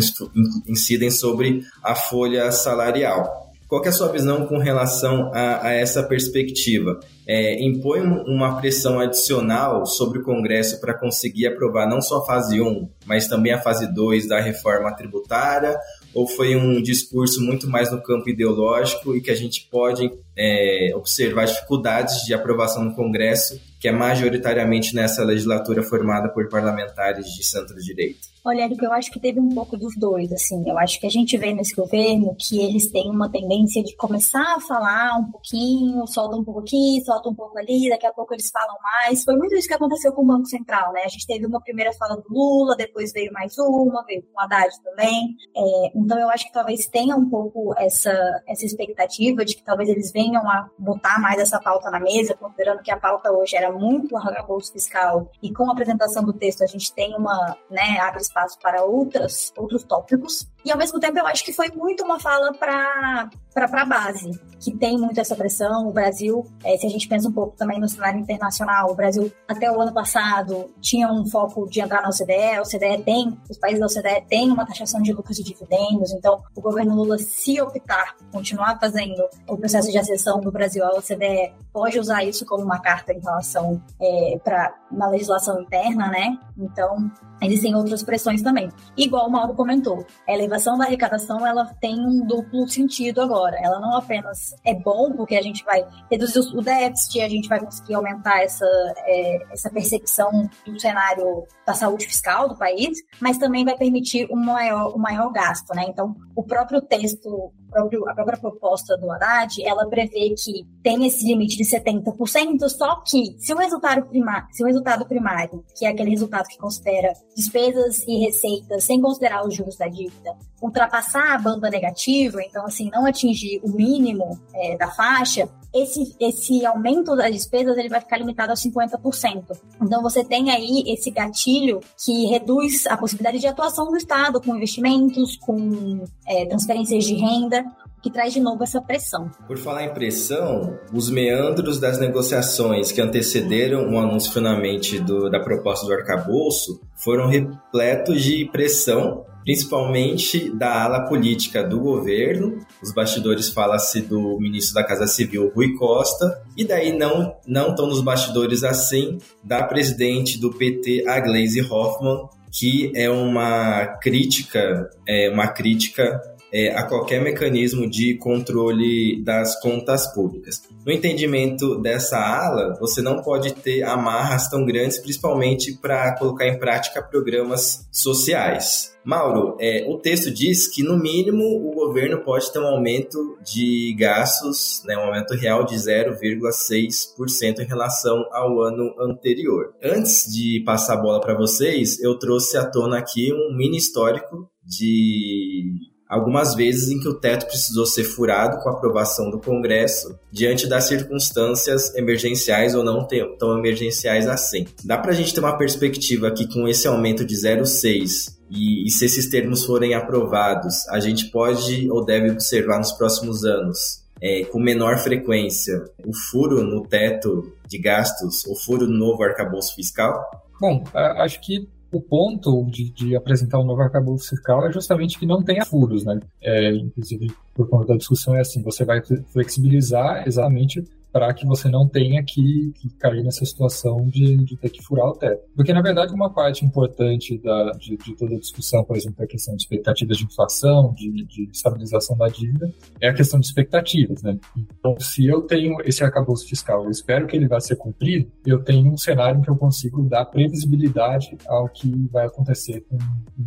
incidem 0.66 1.10
sobre 1.10 1.62
a 1.82 1.94
folha 1.94 2.50
salarial. 2.50 3.44
Qual 3.68 3.84
é 3.84 3.88
a 3.88 3.92
sua 3.92 4.08
visão 4.08 4.46
com 4.46 4.58
relação 4.58 5.30
a, 5.34 5.66
a 5.66 5.72
essa 5.72 6.02
perspectiva? 6.02 7.00
É, 7.26 7.62
impõe 7.62 8.00
uma 8.00 8.58
pressão 8.58 9.00
adicional 9.00 9.84
sobre 9.84 10.20
o 10.20 10.22
Congresso 10.22 10.80
para 10.80 10.98
conseguir 10.98 11.46
aprovar 11.46 11.88
não 11.88 12.00
só 12.00 12.18
a 12.18 12.26
fase 12.26 12.60
1, 12.60 12.88
mas 13.04 13.26
também 13.26 13.52
a 13.52 13.60
fase 13.60 13.92
2 13.92 14.28
da 14.28 14.40
reforma 14.40 14.94
tributária? 14.94 15.76
Ou 16.14 16.28
foi 16.28 16.54
um 16.56 16.80
discurso 16.80 17.42
muito 17.42 17.68
mais 17.68 17.90
no 17.90 18.00
campo 18.00 18.28
ideológico 18.28 19.14
e 19.16 19.20
que 19.20 19.30
a 19.30 19.34
gente 19.34 19.66
pode 19.70 20.10
é, 20.36 20.92
observar 20.94 21.46
dificuldades 21.46 22.24
de 22.24 22.34
aprovação 22.34 22.84
no 22.84 22.94
Congresso, 22.94 23.60
que 23.80 23.88
é 23.88 23.92
majoritariamente 23.92 24.94
nessa 24.94 25.22
legislatura 25.22 25.82
formada 25.82 26.28
por 26.30 26.48
parlamentares 26.48 27.26
de 27.26 27.44
centro-direita? 27.44 28.34
Olha, 28.46 28.64
Érico, 28.64 28.84
eu 28.84 28.92
acho 28.92 29.10
que 29.10 29.18
teve 29.18 29.40
um 29.40 29.48
pouco 29.48 29.74
dos 29.74 29.96
dois, 29.96 30.30
assim. 30.30 30.62
Eu 30.68 30.78
acho 30.78 31.00
que 31.00 31.06
a 31.06 31.10
gente 31.10 31.34
vê 31.38 31.54
nesse 31.54 31.74
governo 31.74 32.36
que 32.38 32.60
eles 32.60 32.90
têm 32.90 33.10
uma 33.10 33.30
tendência 33.30 33.82
de 33.82 33.96
começar 33.96 34.56
a 34.56 34.60
falar 34.60 35.18
um 35.18 35.30
pouquinho, 35.30 36.06
solta 36.06 36.36
um 36.36 36.44
pouco 36.44 36.60
aqui, 36.60 37.02
solta 37.06 37.30
um 37.30 37.34
pouco 37.34 37.56
ali, 37.58 37.88
daqui 37.88 38.06
a 38.06 38.12
pouco 38.12 38.34
eles 38.34 38.50
falam 38.50 38.76
mais. 38.82 39.24
Foi 39.24 39.34
muito 39.36 39.54
isso 39.54 39.66
que 39.66 39.72
aconteceu 39.72 40.12
com 40.12 40.22
o 40.22 40.26
Banco 40.26 40.46
Central, 40.46 40.92
né? 40.92 41.02
A 41.06 41.08
gente 41.08 41.26
teve 41.26 41.46
uma 41.46 41.60
primeira 41.60 41.90
fala 41.94 42.16
do 42.16 42.24
Lula, 42.28 42.76
depois 42.76 43.12
veio 43.12 43.32
mais 43.32 43.56
uma, 43.56 44.04
veio 44.04 44.22
com 44.22 44.38
o 44.38 44.40
Haddad 44.40 44.74
também. 44.82 45.36
É, 45.56 45.92
então 45.94 46.18
eu 46.18 46.28
acho 46.28 46.44
que 46.44 46.52
talvez 46.52 46.86
tenha 46.86 47.16
um 47.16 47.30
pouco 47.30 47.74
essa, 47.78 48.12
essa 48.46 48.66
expectativa 48.66 49.42
de 49.42 49.56
que 49.56 49.64
talvez 49.64 49.88
eles 49.88 50.12
venham 50.12 50.23
a 50.36 50.68
botar 50.78 51.18
mais 51.20 51.38
essa 51.38 51.60
pauta 51.60 51.90
na 51.90 52.00
mesa, 52.00 52.34
considerando 52.34 52.82
que 52.82 52.90
a 52.90 52.96
pauta 52.96 53.30
hoje 53.32 53.56
era 53.56 53.72
muito 53.72 54.16
arcabouço 54.16 54.72
fiscal 54.72 55.30
e 55.42 55.52
com 55.52 55.68
a 55.68 55.72
apresentação 55.72 56.24
do 56.24 56.32
texto 56.32 56.62
a 56.62 56.66
gente 56.66 56.92
tem 56.92 57.14
uma, 57.16 57.56
né, 57.70 57.98
abre 58.00 58.20
espaço 58.20 58.58
para 58.60 58.84
outras, 58.84 59.52
outros 59.56 59.82
tópicos. 59.84 60.48
E 60.64 60.72
ao 60.72 60.78
mesmo 60.78 60.98
tempo 60.98 61.18
eu 61.18 61.26
acho 61.26 61.44
que 61.44 61.52
foi 61.52 61.68
muito 61.70 62.04
uma 62.04 62.18
fala 62.18 62.52
para 62.54 63.28
a 63.54 63.84
base, 63.84 64.30
que 64.58 64.74
tem 64.76 64.98
muito 64.98 65.20
essa 65.20 65.36
pressão. 65.36 65.88
O 65.88 65.92
Brasil, 65.92 66.46
é, 66.64 66.76
se 66.76 66.86
a 66.86 66.90
gente 66.90 67.06
pensa 67.06 67.28
um 67.28 67.32
pouco 67.32 67.54
também 67.56 67.78
no 67.78 67.88
cenário 67.88 68.18
internacional, 68.18 68.90
o 68.90 68.94
Brasil 68.94 69.30
até 69.46 69.70
o 69.70 69.80
ano 69.80 69.92
passado 69.92 70.70
tinha 70.80 71.12
um 71.12 71.26
foco 71.26 71.68
de 71.68 71.80
entrar 71.80 72.00
na 72.00 72.08
OCDE, 72.08 72.56
a 72.56 72.62
OCDE 72.62 73.02
tem, 73.04 73.38
os 73.50 73.58
países 73.58 73.80
da 73.80 73.86
OCDE 73.86 74.26
têm 74.28 74.50
uma 74.50 74.66
taxação 74.66 75.02
de 75.02 75.12
lucros 75.12 75.38
e 75.38 75.44
dividendos, 75.44 76.12
então 76.12 76.42
o 76.54 76.60
governo 76.60 76.94
Lula, 76.94 77.18
se 77.18 77.60
optar 77.60 78.16
continuar 78.32 78.78
fazendo 78.80 79.22
o 79.48 79.56
processo 79.56 79.90
de 79.90 79.98
acessão 79.98 80.40
do 80.40 80.50
Brasil 80.50 80.84
à 80.84 80.90
OCDE, 80.94 81.52
pode 81.72 81.98
usar 81.98 82.24
isso 82.24 82.46
como 82.46 82.64
uma 82.64 82.80
carta 82.80 83.12
em 83.12 83.20
relação 83.20 83.82
é, 84.00 84.38
para 84.42 84.74
na 84.90 85.08
legislação 85.08 85.60
interna, 85.60 86.08
né? 86.08 86.38
Então, 86.56 87.10
existem 87.42 87.74
outras 87.74 88.02
pressões 88.02 88.42
também. 88.42 88.70
Igual 88.96 89.28
o 89.28 89.30
Mauro 89.30 89.54
comentou, 89.54 90.06
a 90.26 90.32
elevação 90.54 90.78
da 90.78 90.84
arrecadação 90.84 91.46
ela 91.46 91.66
tem 91.80 91.98
um 91.98 92.24
duplo 92.26 92.68
sentido 92.68 93.20
agora. 93.20 93.56
Ela 93.60 93.80
não 93.80 93.96
apenas 93.96 94.54
é 94.64 94.74
bom 94.74 95.12
porque 95.12 95.36
a 95.36 95.42
gente 95.42 95.64
vai 95.64 95.84
reduzir 96.10 96.38
o 96.38 96.62
déficit, 96.62 97.20
a 97.20 97.28
gente 97.28 97.48
vai 97.48 97.60
conseguir 97.60 97.94
aumentar 97.94 98.42
essa, 98.42 98.66
é, 98.98 99.52
essa 99.52 99.70
percepção 99.70 100.48
do 100.66 100.80
cenário 100.80 101.44
da 101.66 101.74
saúde 101.74 102.06
fiscal 102.06 102.48
do 102.48 102.56
país, 102.56 102.98
mas 103.20 103.38
também 103.38 103.64
vai 103.64 103.76
permitir 103.76 104.28
um 104.30 104.36
maior, 104.36 104.94
um 104.94 104.98
maior 104.98 105.30
gasto, 105.32 105.74
né? 105.74 105.84
Então, 105.88 106.14
o 106.36 106.42
próprio 106.42 106.80
texto 106.80 107.52
próprio, 107.74 108.08
a 108.08 108.14
própria 108.14 108.38
proposta 108.38 108.96
do 108.96 109.10
Haddad, 109.10 109.62
ela 109.64 109.86
prevê 109.86 110.34
que 110.36 110.64
tem 110.82 111.06
esse 111.06 111.26
limite 111.26 111.56
de 111.56 111.64
70%, 111.64 112.68
só 112.68 112.96
que 113.00 113.36
se 113.38 113.52
o 113.52 113.56
resultado 113.56 114.06
primário, 114.06 114.46
se 114.52 114.62
o 114.62 114.66
resultado 114.66 115.04
primário, 115.06 115.64
que 115.76 115.84
é 115.84 115.88
aquele 115.88 116.10
resultado 116.10 116.46
que 116.46 116.56
considera 116.56 117.12
despesas 117.36 118.04
e 118.06 118.18
receitas 118.24 118.84
sem 118.84 119.00
considerar 119.00 119.46
os 119.46 119.54
juros 119.54 119.76
da 119.76 119.88
dívida, 119.88 120.36
ultrapassar 120.62 121.34
a 121.34 121.38
banda 121.38 121.68
negativa, 121.68 122.42
então 122.42 122.64
assim, 122.64 122.90
não 122.90 123.04
atingir 123.04 123.60
o 123.62 123.70
mínimo 123.70 124.38
é, 124.54 124.76
da 124.76 124.88
faixa, 124.88 125.48
esse, 125.74 126.14
esse 126.20 126.64
aumento 126.64 127.16
das 127.16 127.32
despesas 127.32 127.76
ele 127.76 127.88
vai 127.88 128.00
ficar 128.00 128.16
limitado 128.16 128.52
a 128.52 128.54
50%. 128.54 129.44
Então 129.82 130.00
você 130.00 130.24
tem 130.24 130.50
aí 130.50 130.84
esse 130.86 131.10
gatilho 131.10 131.80
que 132.02 132.26
reduz 132.26 132.86
a 132.86 132.96
possibilidade 132.96 133.40
de 133.40 133.46
atuação 133.48 133.90
do 133.90 133.96
Estado 133.96 134.40
com 134.40 134.54
investimentos, 134.54 135.36
com 135.36 136.04
é, 136.26 136.46
transferências 136.46 137.04
de 137.04 137.14
renda, 137.14 137.63
que 138.02 138.10
traz 138.10 138.34
de 138.34 138.40
novo 138.40 138.62
essa 138.62 138.80
pressão. 138.82 139.30
Por 139.46 139.56
falar 139.56 139.84
em 139.84 139.94
pressão, 139.94 140.78
os 140.92 141.08
meandros 141.08 141.80
das 141.80 141.98
negociações 141.98 142.92
que 142.92 143.00
antecederam 143.00 143.90
o 143.90 143.98
anúncio 143.98 144.32
finalmente 144.32 144.98
do, 144.98 145.30
da 145.30 145.40
proposta 145.40 145.86
do 145.86 145.92
arcabouço 145.92 146.80
foram 146.96 147.28
repletos 147.28 148.22
de 148.22 148.44
pressão 148.52 149.24
principalmente 149.44 150.50
da 150.50 150.82
ala 150.84 151.06
política 151.06 151.62
do 151.62 151.78
governo. 151.78 152.58
Os 152.82 152.92
bastidores 152.92 153.50
fala-se 153.50 154.00
do 154.00 154.38
ministro 154.40 154.74
da 154.74 154.82
Casa 154.82 155.06
Civil, 155.06 155.52
Rui 155.54 155.74
Costa, 155.74 156.42
e 156.56 156.64
daí 156.64 156.96
não 156.96 157.36
não 157.46 157.70
estão 157.70 157.86
nos 157.86 158.00
bastidores 158.00 158.64
assim 158.64 159.18
da 159.42 159.62
presidente 159.62 160.40
do 160.40 160.50
PT, 160.50 161.04
a 161.06 161.20
Gleisi 161.20 161.60
Hoffmann, 161.60 162.26
que 162.50 162.90
é 162.94 163.10
uma 163.10 163.86
crítica, 164.00 164.88
é 165.06 165.28
uma 165.28 165.48
crítica 165.48 166.20
é, 166.54 166.72
a 166.72 166.84
qualquer 166.84 167.20
mecanismo 167.20 167.90
de 167.90 168.14
controle 168.14 169.20
das 169.24 169.60
contas 169.60 170.06
públicas. 170.14 170.62
No 170.86 170.92
entendimento 170.92 171.80
dessa 171.80 172.16
ala, 172.16 172.76
você 172.78 173.02
não 173.02 173.20
pode 173.20 173.52
ter 173.54 173.82
amarras 173.82 174.48
tão 174.48 174.64
grandes, 174.64 174.98
principalmente 174.98 175.72
para 175.72 176.16
colocar 176.16 176.46
em 176.46 176.56
prática 176.56 177.02
programas 177.02 177.88
sociais. 177.90 178.94
Mauro, 179.04 179.56
é, 179.60 179.84
o 179.88 179.98
texto 179.98 180.30
diz 180.30 180.68
que, 180.68 180.82
no 180.82 180.96
mínimo, 180.96 181.44
o 181.44 181.72
governo 181.74 182.22
pode 182.22 182.50
ter 182.52 182.60
um 182.60 182.66
aumento 182.66 183.36
de 183.44 183.94
gastos, 183.98 184.82
né, 184.86 184.96
um 184.96 185.06
aumento 185.06 185.34
real 185.34 185.64
de 185.64 185.74
0,6% 185.74 187.58
em 187.58 187.66
relação 187.66 188.24
ao 188.32 188.62
ano 188.62 188.94
anterior. 189.00 189.74
Antes 189.82 190.32
de 190.32 190.62
passar 190.64 190.94
a 190.94 191.02
bola 191.02 191.20
para 191.20 191.36
vocês, 191.36 192.00
eu 192.00 192.16
trouxe 192.16 192.56
à 192.56 192.64
tona 192.64 192.96
aqui 192.96 193.30
um 193.32 193.54
mini 193.54 193.76
histórico 193.76 194.48
de 194.64 195.93
algumas 196.14 196.54
vezes 196.54 196.90
em 196.90 197.00
que 197.00 197.08
o 197.08 197.14
teto 197.14 197.46
precisou 197.46 197.84
ser 197.84 198.04
furado 198.04 198.62
com 198.62 198.68
aprovação 198.68 199.30
do 199.30 199.40
Congresso, 199.40 200.16
diante 200.30 200.68
das 200.68 200.84
circunstâncias 200.84 201.92
emergenciais 201.96 202.72
ou 202.72 202.84
não 202.84 203.04
tão 203.36 203.58
emergenciais 203.58 204.28
assim. 204.28 204.64
Dá 204.84 204.96
para 204.96 205.10
a 205.10 205.14
gente 205.14 205.34
ter 205.34 205.40
uma 205.40 205.58
perspectiva 205.58 206.30
que 206.30 206.46
com 206.46 206.68
esse 206.68 206.86
aumento 206.86 207.24
de 207.24 207.34
0,6 207.34 208.32
e, 208.48 208.86
e, 208.86 208.90
se 208.90 209.06
esses 209.06 209.28
termos 209.28 209.64
forem 209.64 209.94
aprovados, 209.94 210.86
a 210.88 211.00
gente 211.00 211.32
pode 211.32 211.90
ou 211.90 212.04
deve 212.04 212.30
observar 212.30 212.78
nos 212.78 212.92
próximos 212.92 213.44
anos, 213.44 214.04
é, 214.22 214.44
com 214.44 214.60
menor 214.60 214.98
frequência, 214.98 215.82
o 216.06 216.14
furo 216.14 216.62
no 216.62 216.86
teto 216.86 217.52
de 217.66 217.78
gastos, 217.78 218.44
o 218.46 218.54
furo 218.54 218.86
no 218.86 218.96
novo 218.96 219.24
arcabouço 219.24 219.74
fiscal? 219.74 220.22
Bom, 220.60 220.84
acho 220.94 221.40
que 221.40 221.68
o 221.96 222.00
ponto 222.00 222.64
de, 222.66 222.90
de, 222.90 223.16
apresentar 223.16 223.58
um 223.60 223.64
novo 223.64 223.82
arcabouço 223.82 224.30
fiscal 224.30 224.66
é 224.66 224.72
justamente 224.72 225.18
que 225.18 225.26
não 225.26 225.42
tenha 225.42 225.64
furos, 225.64 226.04
né? 226.04 226.18
É, 226.42 226.74
inclusive, 226.74 227.30
por 227.54 227.68
conta 227.68 227.88
da 227.88 227.96
discussão, 227.96 228.34
é 228.34 228.40
assim, 228.40 228.62
você 228.62 228.84
vai 228.84 229.00
flexibilizar 229.32 230.26
exatamente 230.26 230.84
para 231.14 231.32
que 231.32 231.46
você 231.46 231.68
não 231.68 231.88
tenha 231.88 232.24
que, 232.24 232.72
que, 232.74 232.88
cair 232.98 233.22
nessa 233.22 233.44
situação 233.44 234.04
de, 234.08 234.36
de 234.38 234.56
ter 234.56 234.68
que 234.68 234.82
furar 234.82 235.06
o 235.06 235.12
teto. 235.12 235.44
Porque, 235.54 235.72
na 235.72 235.80
verdade, 235.80 236.12
uma 236.12 236.28
parte 236.28 236.64
importante 236.64 237.38
da, 237.38 237.70
de, 237.78 237.96
de, 237.96 238.16
toda 238.16 238.34
a 238.34 238.38
discussão, 238.38 238.82
por 238.82 238.96
exemplo, 238.96 239.22
a 239.22 239.26
questão 239.28 239.54
de 239.54 239.62
expectativas 239.62 240.18
de 240.18 240.24
inflação, 240.24 240.92
de, 240.92 241.24
de, 241.24 241.48
estabilização 241.52 242.16
da 242.16 242.26
dívida, 242.26 242.68
é 243.00 243.10
a 243.10 243.14
questão 243.14 243.38
de 243.38 243.46
expectativas, 243.46 244.24
né? 244.24 244.36
Então, 244.56 244.98
se 244.98 245.24
eu 245.24 245.42
tenho 245.42 245.76
esse 245.84 246.02
arcabouço 246.02 246.48
fiscal, 246.48 246.82
eu 246.82 246.90
espero 246.90 247.28
que 247.28 247.36
ele 247.36 247.46
vá 247.46 247.60
ser 247.60 247.76
cumprido, 247.76 248.28
eu 248.44 248.64
tenho 248.64 248.90
um 248.90 248.96
cenário 248.96 249.38
em 249.38 249.42
que 249.42 249.50
eu 249.50 249.56
consigo 249.56 250.02
dar 250.08 250.24
previsibilidade 250.24 251.38
ao 251.46 251.68
que 251.68 252.08
vai 252.10 252.26
acontecer 252.26 252.84
com 252.90 252.98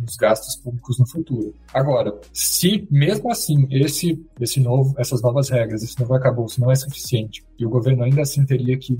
os 0.06 0.16
gastos 0.16 0.56
públicos 0.56 0.98
no 0.98 1.06
futuro. 1.06 1.52
Agora, 1.74 2.18
se 2.32 2.88
mesmo 2.90 3.30
assim 3.30 3.66
esse, 3.70 4.24
esse 4.40 4.58
novo, 4.58 4.94
essas 4.96 5.20
novas 5.20 5.50
regras, 5.50 5.82
esse 5.82 6.00
novo 6.00 6.14
arcabouço 6.14 6.58
não 6.58 6.70
é 6.70 6.74
suficiente 6.74 7.46
e 7.58 7.66
o 7.66 7.70
governo 7.70 8.04
ainda 8.04 8.22
assim 8.22 8.46
teria 8.46 8.78
que, 8.78 8.98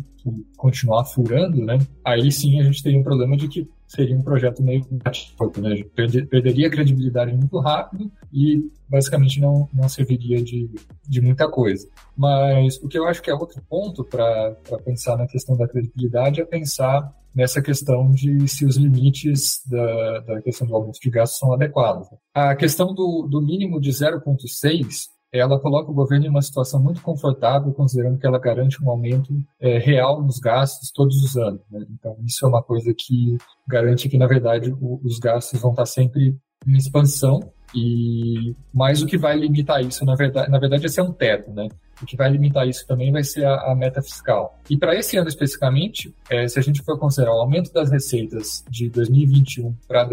continuar 0.56 1.04
furando, 1.04 1.64
né? 1.64 1.78
Aí 2.04 2.30
sim 2.32 2.60
a 2.60 2.64
gente 2.64 2.82
teria 2.82 2.98
um 2.98 3.04
problema 3.04 3.36
de 3.36 3.48
que 3.48 3.68
seria 3.86 4.16
um 4.16 4.22
projeto 4.22 4.62
meio 4.62 4.84
né? 4.90 5.84
perderia 6.28 6.68
credibilidade 6.68 7.32
muito 7.32 7.58
rápido 7.58 8.10
e 8.30 8.70
basicamente 8.88 9.40
não, 9.40 9.68
não 9.72 9.88
serviria 9.88 10.42
de, 10.42 10.68
de 11.08 11.20
muita 11.20 11.48
coisa. 11.48 11.88
Mas 12.16 12.76
o 12.82 12.88
que 12.88 12.98
eu 12.98 13.06
acho 13.06 13.22
que 13.22 13.30
é 13.30 13.34
outro 13.34 13.62
ponto 13.68 14.04
para 14.04 14.54
pensar 14.84 15.16
na 15.16 15.26
questão 15.26 15.56
da 15.56 15.66
credibilidade 15.66 16.40
é 16.40 16.44
pensar 16.44 17.10
nessa 17.34 17.62
questão 17.62 18.10
de 18.10 18.48
se 18.48 18.66
os 18.66 18.76
limites 18.76 19.62
da, 19.66 20.20
da 20.20 20.42
questão 20.42 20.66
do 20.66 20.74
aumento 20.74 20.98
de 21.00 21.08
gastos 21.08 21.38
são 21.38 21.52
adequados. 21.52 22.08
A 22.34 22.54
questão 22.56 22.92
do, 22.92 23.26
do 23.30 23.40
mínimo 23.40 23.80
de 23.80 23.90
0,6 23.90 25.06
ela 25.32 25.60
coloca 25.60 25.90
o 25.90 25.94
governo 25.94 26.26
em 26.26 26.30
uma 26.30 26.42
situação 26.42 26.82
muito 26.82 27.02
confortável, 27.02 27.72
considerando 27.72 28.18
que 28.18 28.26
ela 28.26 28.38
garante 28.38 28.82
um 28.82 28.90
aumento 28.90 29.32
é, 29.60 29.78
real 29.78 30.22
nos 30.22 30.38
gastos 30.38 30.90
todos 30.90 31.22
os 31.22 31.36
anos. 31.36 31.60
Né? 31.70 31.84
Então, 31.90 32.16
isso 32.24 32.44
é 32.44 32.48
uma 32.48 32.62
coisa 32.62 32.94
que 32.96 33.36
garante 33.66 34.08
que, 34.08 34.16
na 34.16 34.26
verdade, 34.26 34.74
o, 34.80 35.00
os 35.04 35.18
gastos 35.18 35.60
vão 35.60 35.72
estar 35.72 35.86
sempre 35.86 36.36
em 36.66 36.76
expansão 36.76 37.40
e 37.74 38.54
mais 38.72 39.02
o 39.02 39.06
que 39.06 39.18
vai 39.18 39.36
limitar 39.36 39.84
isso, 39.84 40.04
na 40.04 40.14
verdade, 40.14 40.50
na 40.50 40.58
verdade, 40.58 40.86
esse 40.86 40.98
é 40.98 41.02
um 41.02 41.12
teto, 41.12 41.50
né? 41.52 41.68
O 42.00 42.06
que 42.06 42.16
vai 42.16 42.30
limitar 42.30 42.66
isso 42.66 42.86
também 42.86 43.12
vai 43.12 43.24
ser 43.24 43.44
a, 43.44 43.72
a 43.72 43.74
meta 43.74 44.00
fiscal. 44.00 44.58
E 44.70 44.76
para 44.76 44.94
esse 44.96 45.16
ano 45.16 45.28
especificamente, 45.28 46.14
é, 46.30 46.46
se 46.48 46.58
a 46.58 46.62
gente 46.62 46.82
for 46.82 46.98
considerar 46.98 47.34
o 47.34 47.40
aumento 47.40 47.72
das 47.72 47.90
receitas 47.90 48.64
de 48.70 48.88
2021 48.88 49.74
para 49.86 50.08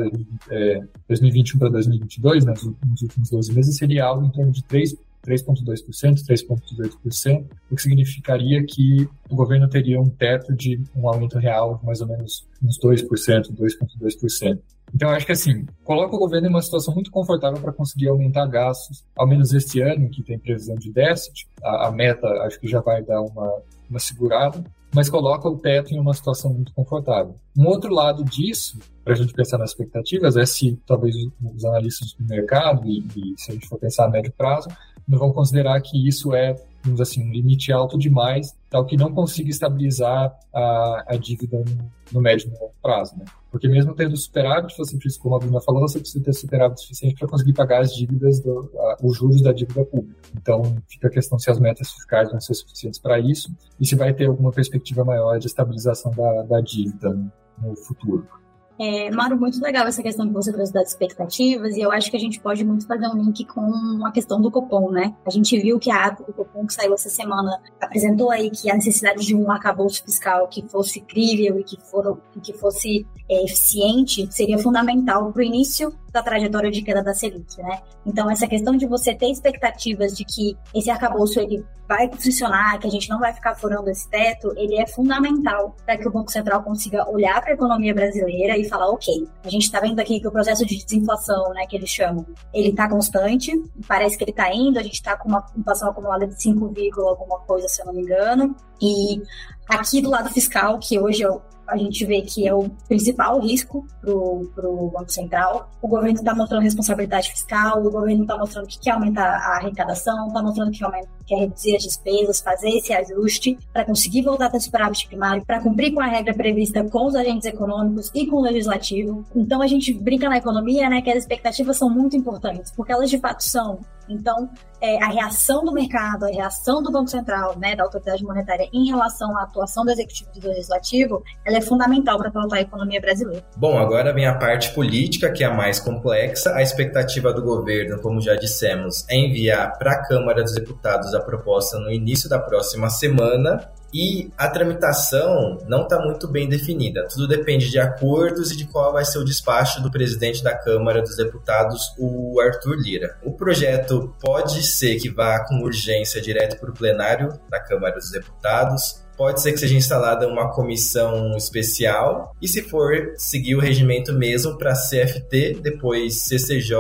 é, 0.50 0.82
2021 1.08 1.60
para 1.60 1.70
2022, 1.70 2.46
né, 2.46 2.54
nos 2.86 3.02
últimos 3.02 3.30
12 3.30 3.54
meses, 3.54 3.78
seria 3.78 4.06
algo 4.06 4.26
em 4.26 4.32
torno 4.32 4.52
de 4.52 4.64
3 4.64 4.96
3,2%, 5.26 6.26
3,18%, 6.28 7.46
o 7.72 7.76
que 7.76 7.82
significaria 7.82 8.64
que 8.66 9.08
o 9.30 9.36
governo 9.36 9.68
teria 9.68 10.00
um 10.00 10.10
teto 10.10 10.54
de 10.54 10.82
um 10.96 11.08
aumento 11.08 11.38
real 11.38 11.78
de 11.78 11.86
mais 11.86 12.02
ou 12.02 12.08
menos 12.08 12.48
uns 12.64 12.80
2%, 12.80 13.52
2,2%. 13.54 14.60
Então, 14.94 15.10
acho 15.10 15.26
que 15.26 15.32
assim, 15.32 15.66
coloca 15.84 16.16
o 16.16 16.20
governo 16.20 16.48
em 16.48 16.50
uma 16.50 16.62
situação 16.62 16.94
muito 16.94 17.12
confortável 17.12 17.60
para 17.60 17.74
conseguir 17.74 18.08
aumentar 18.08 18.46
gastos, 18.46 19.04
ao 19.18 19.28
menos 19.28 19.54
este 19.54 19.82
ano, 19.82 20.10
que 20.10 20.24
tem 20.24 20.40
previsão 20.40 20.76
de 20.76 20.92
déficit. 20.92 21.48
A, 21.64 21.88
a 21.88 21.92
meta, 21.92 22.28
acho 22.44 22.60
que 22.60 22.68
já 22.68 22.80
vai 22.80 23.04
dar 23.04 23.22
uma, 23.22 23.62
uma 23.90 24.00
segurada, 24.00 24.64
mas 24.94 25.10
coloca 25.10 25.50
o 25.50 25.58
teto 25.58 25.94
em 25.94 26.00
uma 26.00 26.14
situação 26.14 26.54
muito 26.54 26.72
confortável. 26.74 27.36
Um 27.58 27.68
outro 27.68 27.94
lado 27.94 28.24
disso, 28.24 28.80
para 29.04 29.14
a 29.14 29.16
gente 29.18 29.34
pensar 29.34 29.58
nas 29.58 29.72
expectativas, 29.72 30.38
é 30.38 30.46
se 30.46 30.80
talvez 30.86 31.14
os 31.54 31.66
analistas 31.66 32.14
do 32.14 32.26
mercado, 32.26 32.88
e, 32.88 33.00
e 33.00 33.34
se 33.38 33.52
a 33.52 33.54
gente 33.54 33.68
for 33.68 33.78
pensar 33.78 34.06
a 34.06 34.10
médio 34.10 34.32
prazo, 34.38 34.70
não 35.08 35.20
vão 35.20 35.32
considerar 35.32 35.80
que 35.82 36.08
isso 36.08 36.34
é, 36.34 36.56
vamos 36.84 37.02
assim, 37.02 37.24
um 37.24 37.32
limite 37.32 37.72
alto 37.72 37.98
demais, 37.98 38.56
tal 38.70 38.86
que 38.86 38.98
não 38.98 39.14
consiga 39.14 39.50
estabilizar 39.50 40.36
a, 40.54 41.04
a 41.08 41.18
dívida 41.18 41.60
no, 41.60 41.92
no 42.12 42.22
médio 42.22 42.48
e 42.48 42.52
longo 42.52 42.74
prazo, 42.82 43.16
né? 43.18 43.26
Porque 43.52 43.68
mesmo 43.70 43.96
tendo 43.96 44.18
superávit, 44.18 44.76
você 44.78 44.98
precisa, 44.98 45.22
como 45.22 45.36
a 45.36 45.40
Bruna 45.40 45.62
falou, 45.62 45.82
você 45.82 46.00
precisa 46.00 46.24
ter 46.24 46.34
superávit 46.34 46.82
suficiente 46.82 47.16
para 47.16 47.28
conseguir 47.28 47.54
pagar 47.54 47.82
as 47.82 47.96
dívidas, 47.96 48.42
do, 48.42 48.70
a, 48.78 48.98
os 49.02 49.18
juros 49.18 49.42
da 49.42 49.54
dívida 49.54 49.86
pública. 49.86 50.20
Então, 50.36 50.76
fica 50.90 51.08
a 51.08 51.12
questão 51.12 51.40
se 51.40 51.50
as 51.50 51.58
metas 51.58 51.92
fiscais 51.92 52.30
vão 52.30 52.42
ser 52.42 52.54
suficientes 52.54 53.00
para 53.00 53.18
isso 53.18 53.50
e 53.80 53.86
se 53.86 53.96
vai 53.96 54.14
ter 54.14 54.26
alguma 54.26 54.52
perspectiva 54.52 55.06
maior 55.06 55.40
de 55.40 55.48
estabilização 55.48 56.12
da, 56.12 56.44
da 56.44 56.60
dívida 56.60 57.18
no 57.62 57.76
futuro. 57.78 58.28
É, 58.78 59.10
Mauro, 59.10 59.40
muito 59.40 59.62
legal 59.62 59.88
essa 59.88 60.04
questão 60.04 60.28
que 60.28 60.34
você 60.34 60.52
trouxe 60.52 60.74
das 60.74 60.90
expectativas, 60.90 61.78
e 61.78 61.82
eu 61.82 61.92
acho 61.92 62.12
que 62.12 62.18
a 62.18 62.20
gente 62.20 62.40
pode 62.42 62.64
muito 62.66 62.86
fazer 62.86 63.08
um 63.08 63.16
link 63.16 63.46
com 63.46 64.06
a 64.06 64.12
questão 64.12 64.42
do 64.42 64.52
Copom, 64.52 64.92
né? 64.92 65.16
A 65.26 65.30
gente 65.30 65.58
viu 65.58 65.80
que 65.80 65.90
a 65.90 66.06
ata 66.06 66.24
do 66.24 66.34
Copom 66.34 66.66
que 66.66 66.74
saiu 66.74 66.94
essa 66.94 67.10
semana 67.10 67.62
apresentou 67.80 68.32
aí 68.32 68.50
que 68.50 68.70
a 68.70 68.76
necessidade 68.76 69.26
de 69.26 69.34
um 69.34 69.50
arcabouço 69.50 70.04
fiscal 70.04 70.48
que 70.50 70.68
fosse 70.68 71.00
crível 71.00 71.60
e 71.60 71.64
que, 71.64 71.80
for, 71.80 72.20
que 72.44 72.54
fosse 72.54 73.08
é, 73.30 73.46
eficiente 73.46 74.28
seria 74.30 74.58
fundamental 74.58 75.32
para 75.32 75.40
o 75.40 75.44
início 75.44 75.94
da 76.12 76.22
trajetória 76.22 76.70
de 76.70 76.82
queda 76.82 77.02
da 77.02 77.14
Selic, 77.14 77.58
né? 77.62 77.80
Então, 78.06 78.30
essa 78.30 78.48
questão 78.48 78.76
de 78.76 78.86
você 78.86 79.14
ter 79.16 79.32
expectativas 79.32 80.16
de 80.16 80.26
que 80.26 80.58
esse 80.74 80.90
arcabouço 80.90 81.40
ele 81.40 81.64
vai 81.88 82.10
funcionar, 82.10 82.80
que 82.80 82.88
a 82.88 82.90
gente 82.90 83.10
não 83.10 83.20
vai 83.20 83.34
ficar 83.34 83.56
furando 83.56 83.90
esse 83.90 84.10
teto, 84.10 84.52
ele 84.58 84.80
é 84.80 84.88
fundamental 84.88 85.76
para 85.86 85.98
que 85.98 86.08
o 86.08 86.12
Banco 86.12 86.32
Central 86.32 86.64
consiga 86.64 87.10
olhar 87.10 87.40
para 87.42 87.52
a 87.52 87.54
economia 87.54 87.94
brasileira 87.94 88.58
e 88.58 88.68
falar, 88.68 88.90
ok, 88.90 89.28
a 89.44 89.50
gente 89.50 89.64
está 89.64 89.80
vendo 89.80 90.00
aqui 90.00 90.20
que 90.20 90.28
o 90.28 90.32
processo 90.32 90.66
de 90.66 90.84
desinflação, 90.84 91.54
né, 91.54 91.66
que 91.68 91.76
eles 91.76 91.90
chamam, 91.90 92.26
ele 92.54 92.70
está 92.70 92.90
constante, 92.90 93.52
parece 93.88 94.18
que 94.18 94.24
ele 94.24 94.32
está 94.32 94.54
indo, 94.54 94.80
a 94.80 94.84
gente 94.84 94.96
está 94.96 95.16
com 95.16 95.30
uma 95.30 95.46
inflação 95.56 95.90
acumulada 95.90 96.28
de 96.28 96.42
5, 96.42 96.74
alguma 97.02 97.40
coisa, 97.40 97.68
se 97.68 97.82
eu 97.82 97.86
não 97.86 97.94
me 97.94 98.02
engano, 98.02 98.56
e 98.82 99.22
aqui 99.68 100.02
do 100.02 100.10
lado 100.10 100.30
fiscal, 100.30 100.80
que 100.80 101.00
hoje 101.00 101.24
é 101.24 101.30
a 101.68 101.78
gente 101.78 102.06
vê 102.06 102.22
que 102.22 102.48
é 102.48 102.54
o 102.54 102.70
principal 102.88 103.40
risco 103.40 103.86
para 104.02 104.12
o 104.14 104.92
Banco 104.94 105.12
Central. 105.12 105.70
O 105.82 105.88
governo 105.88 106.20
está 106.20 106.36
mostrando 106.36 106.62
responsabilidade 106.62 107.30
fiscal, 107.30 107.84
o 107.84 107.92
governo 107.92 108.22
está 108.22 108.38
mostrando 108.38 108.68
que 108.68 108.80
quer 108.80 108.92
aumentar 108.92 109.26
a 109.26 109.58
arrecadação, 109.58 110.28
está 110.28 110.42
mostrando 110.44 110.72
que 110.72 110.84
aumenta, 110.84 111.10
quer 111.26 111.40
reduzir 111.40 111.76
as 111.76 111.84
despesas, 111.84 112.40
fazer 112.40 112.70
esse 112.70 112.94
ajuste 112.94 113.58
para 113.74 113.84
conseguir 113.84 114.22
voltar 114.22 114.46
a 114.46 114.50
ter 114.52 114.60
superávit 114.60 115.08
primário, 115.08 115.44
para 115.46 115.60
cumprir 115.60 115.94
com 115.94 116.02
a 116.02 116.08
regra 116.08 116.34
prevista 116.34 116.84
com 116.84 117.08
os 117.08 117.16
agentes 117.16 117.46
econômicos 117.46 118.12
e 118.14 118.28
com 118.28 118.38
o 118.38 118.42
legislativo. 118.42 119.26
Então 119.36 119.62
a 119.62 119.68
gente 119.68 119.94
brinca 119.94 120.30
na 120.30 120.38
economia, 120.38 120.90
né, 120.90 121.02
que 121.02 121.10
as 121.10 121.18
expectativas 121.18 121.78
são 121.78 121.90
muito 121.90 122.16
importantes, 122.16 122.72
porque 122.72 122.92
elas 122.92 123.10
de 123.10 123.18
fato 123.20 123.42
são. 123.42 123.80
Então, 124.08 124.50
é, 124.82 125.04
a 125.04 125.08
reação 125.08 125.64
do 125.64 125.72
mercado, 125.72 126.26
a 126.26 126.30
reação 126.30 126.82
do 126.82 126.92
Banco 126.92 127.10
Central, 127.10 127.58
né, 127.58 127.76
da 127.76 127.84
autoridade 127.84 128.24
monetária 128.24 128.68
em 128.74 128.88
relação 128.88 129.36
à 129.38 129.44
atuação 129.44 129.84
do 129.84 129.92
executivo 129.92 130.30
e 130.36 130.40
do 130.40 130.48
legislativo, 130.50 131.24
ela 131.46 131.58
é 131.58 131.62
fundamental 131.62 132.18
para 132.18 132.32
pautar 132.32 132.60
a 132.60 132.62
economia 132.62 133.02
brasileira. 133.02 133.44
Bom, 133.58 133.78
agora 133.78 134.14
vem 134.14 134.28
a 134.28 134.36
parte 134.36 134.74
política, 134.74 135.32
que 135.32 135.44
é 135.44 135.48
a 135.48 135.54
mais 135.54 135.80
complexa. 135.80 136.54
A 136.56 136.62
expectativa 136.62 137.34
do 137.34 137.42
governo, 137.42 138.00
como 138.02 138.22
já 138.22 138.36
dissemos, 138.36 139.06
é 139.10 139.16
enviar 139.16 139.78
para 139.78 139.94
a 139.94 140.08
Câmara 140.08 140.44
dos 140.44 140.54
Deputados 140.54 141.14
a 141.14 141.22
proposta 141.22 141.80
no 141.80 141.92
início 141.92 142.30
da 142.30 142.40
próxima 142.40 142.90
semana. 142.90 143.60
E 143.98 144.30
a 144.38 144.50
tramitação 144.50 145.58
não 145.70 145.84
está 145.84 145.98
muito 145.98 146.28
bem 146.28 146.50
definida. 146.50 147.08
Tudo 147.08 147.30
depende 147.30 147.72
de 147.72 147.80
acordos 147.80 148.52
e 148.52 148.58
de 148.58 148.66
qual 148.66 148.92
vai 148.92 149.06
ser 149.06 149.20
o 149.20 149.24
despacho 149.24 149.82
do 149.82 149.90
presidente 149.90 150.44
da 150.44 150.54
Câmara 150.54 151.02
dos 151.02 151.16
Deputados, 151.16 151.94
o 151.98 152.38
Arthur 152.42 152.76
Lira. 152.76 153.18
O 153.24 153.32
projeto 153.32 154.14
pode 154.20 154.62
ser 154.64 154.98
que 154.98 155.10
vá 155.10 155.46
com 155.48 155.62
urgência 155.62 156.22
direto 156.22 156.60
para 156.60 156.72
o 156.72 156.74
plenário 156.74 157.40
da 157.50 157.58
Câmara 157.58 157.96
dos 157.96 158.12
Deputados, 158.12 159.05
pode 159.18 159.42
ser 159.42 159.54
que 159.54 159.60
seja 159.60 159.76
instalada 159.76 160.28
uma 160.28 160.52
comissão 160.52 161.36
especial 161.38 162.34
e 162.42 162.48
se 162.48 162.62
for 162.62 163.14
seguir 163.18 163.56
o 163.56 163.60
regimento 163.60 164.14
mesmo 164.14 164.58
para 164.58 164.74
CFT, 164.74 165.60
depois 165.62 166.22
CCJ, 166.22 166.78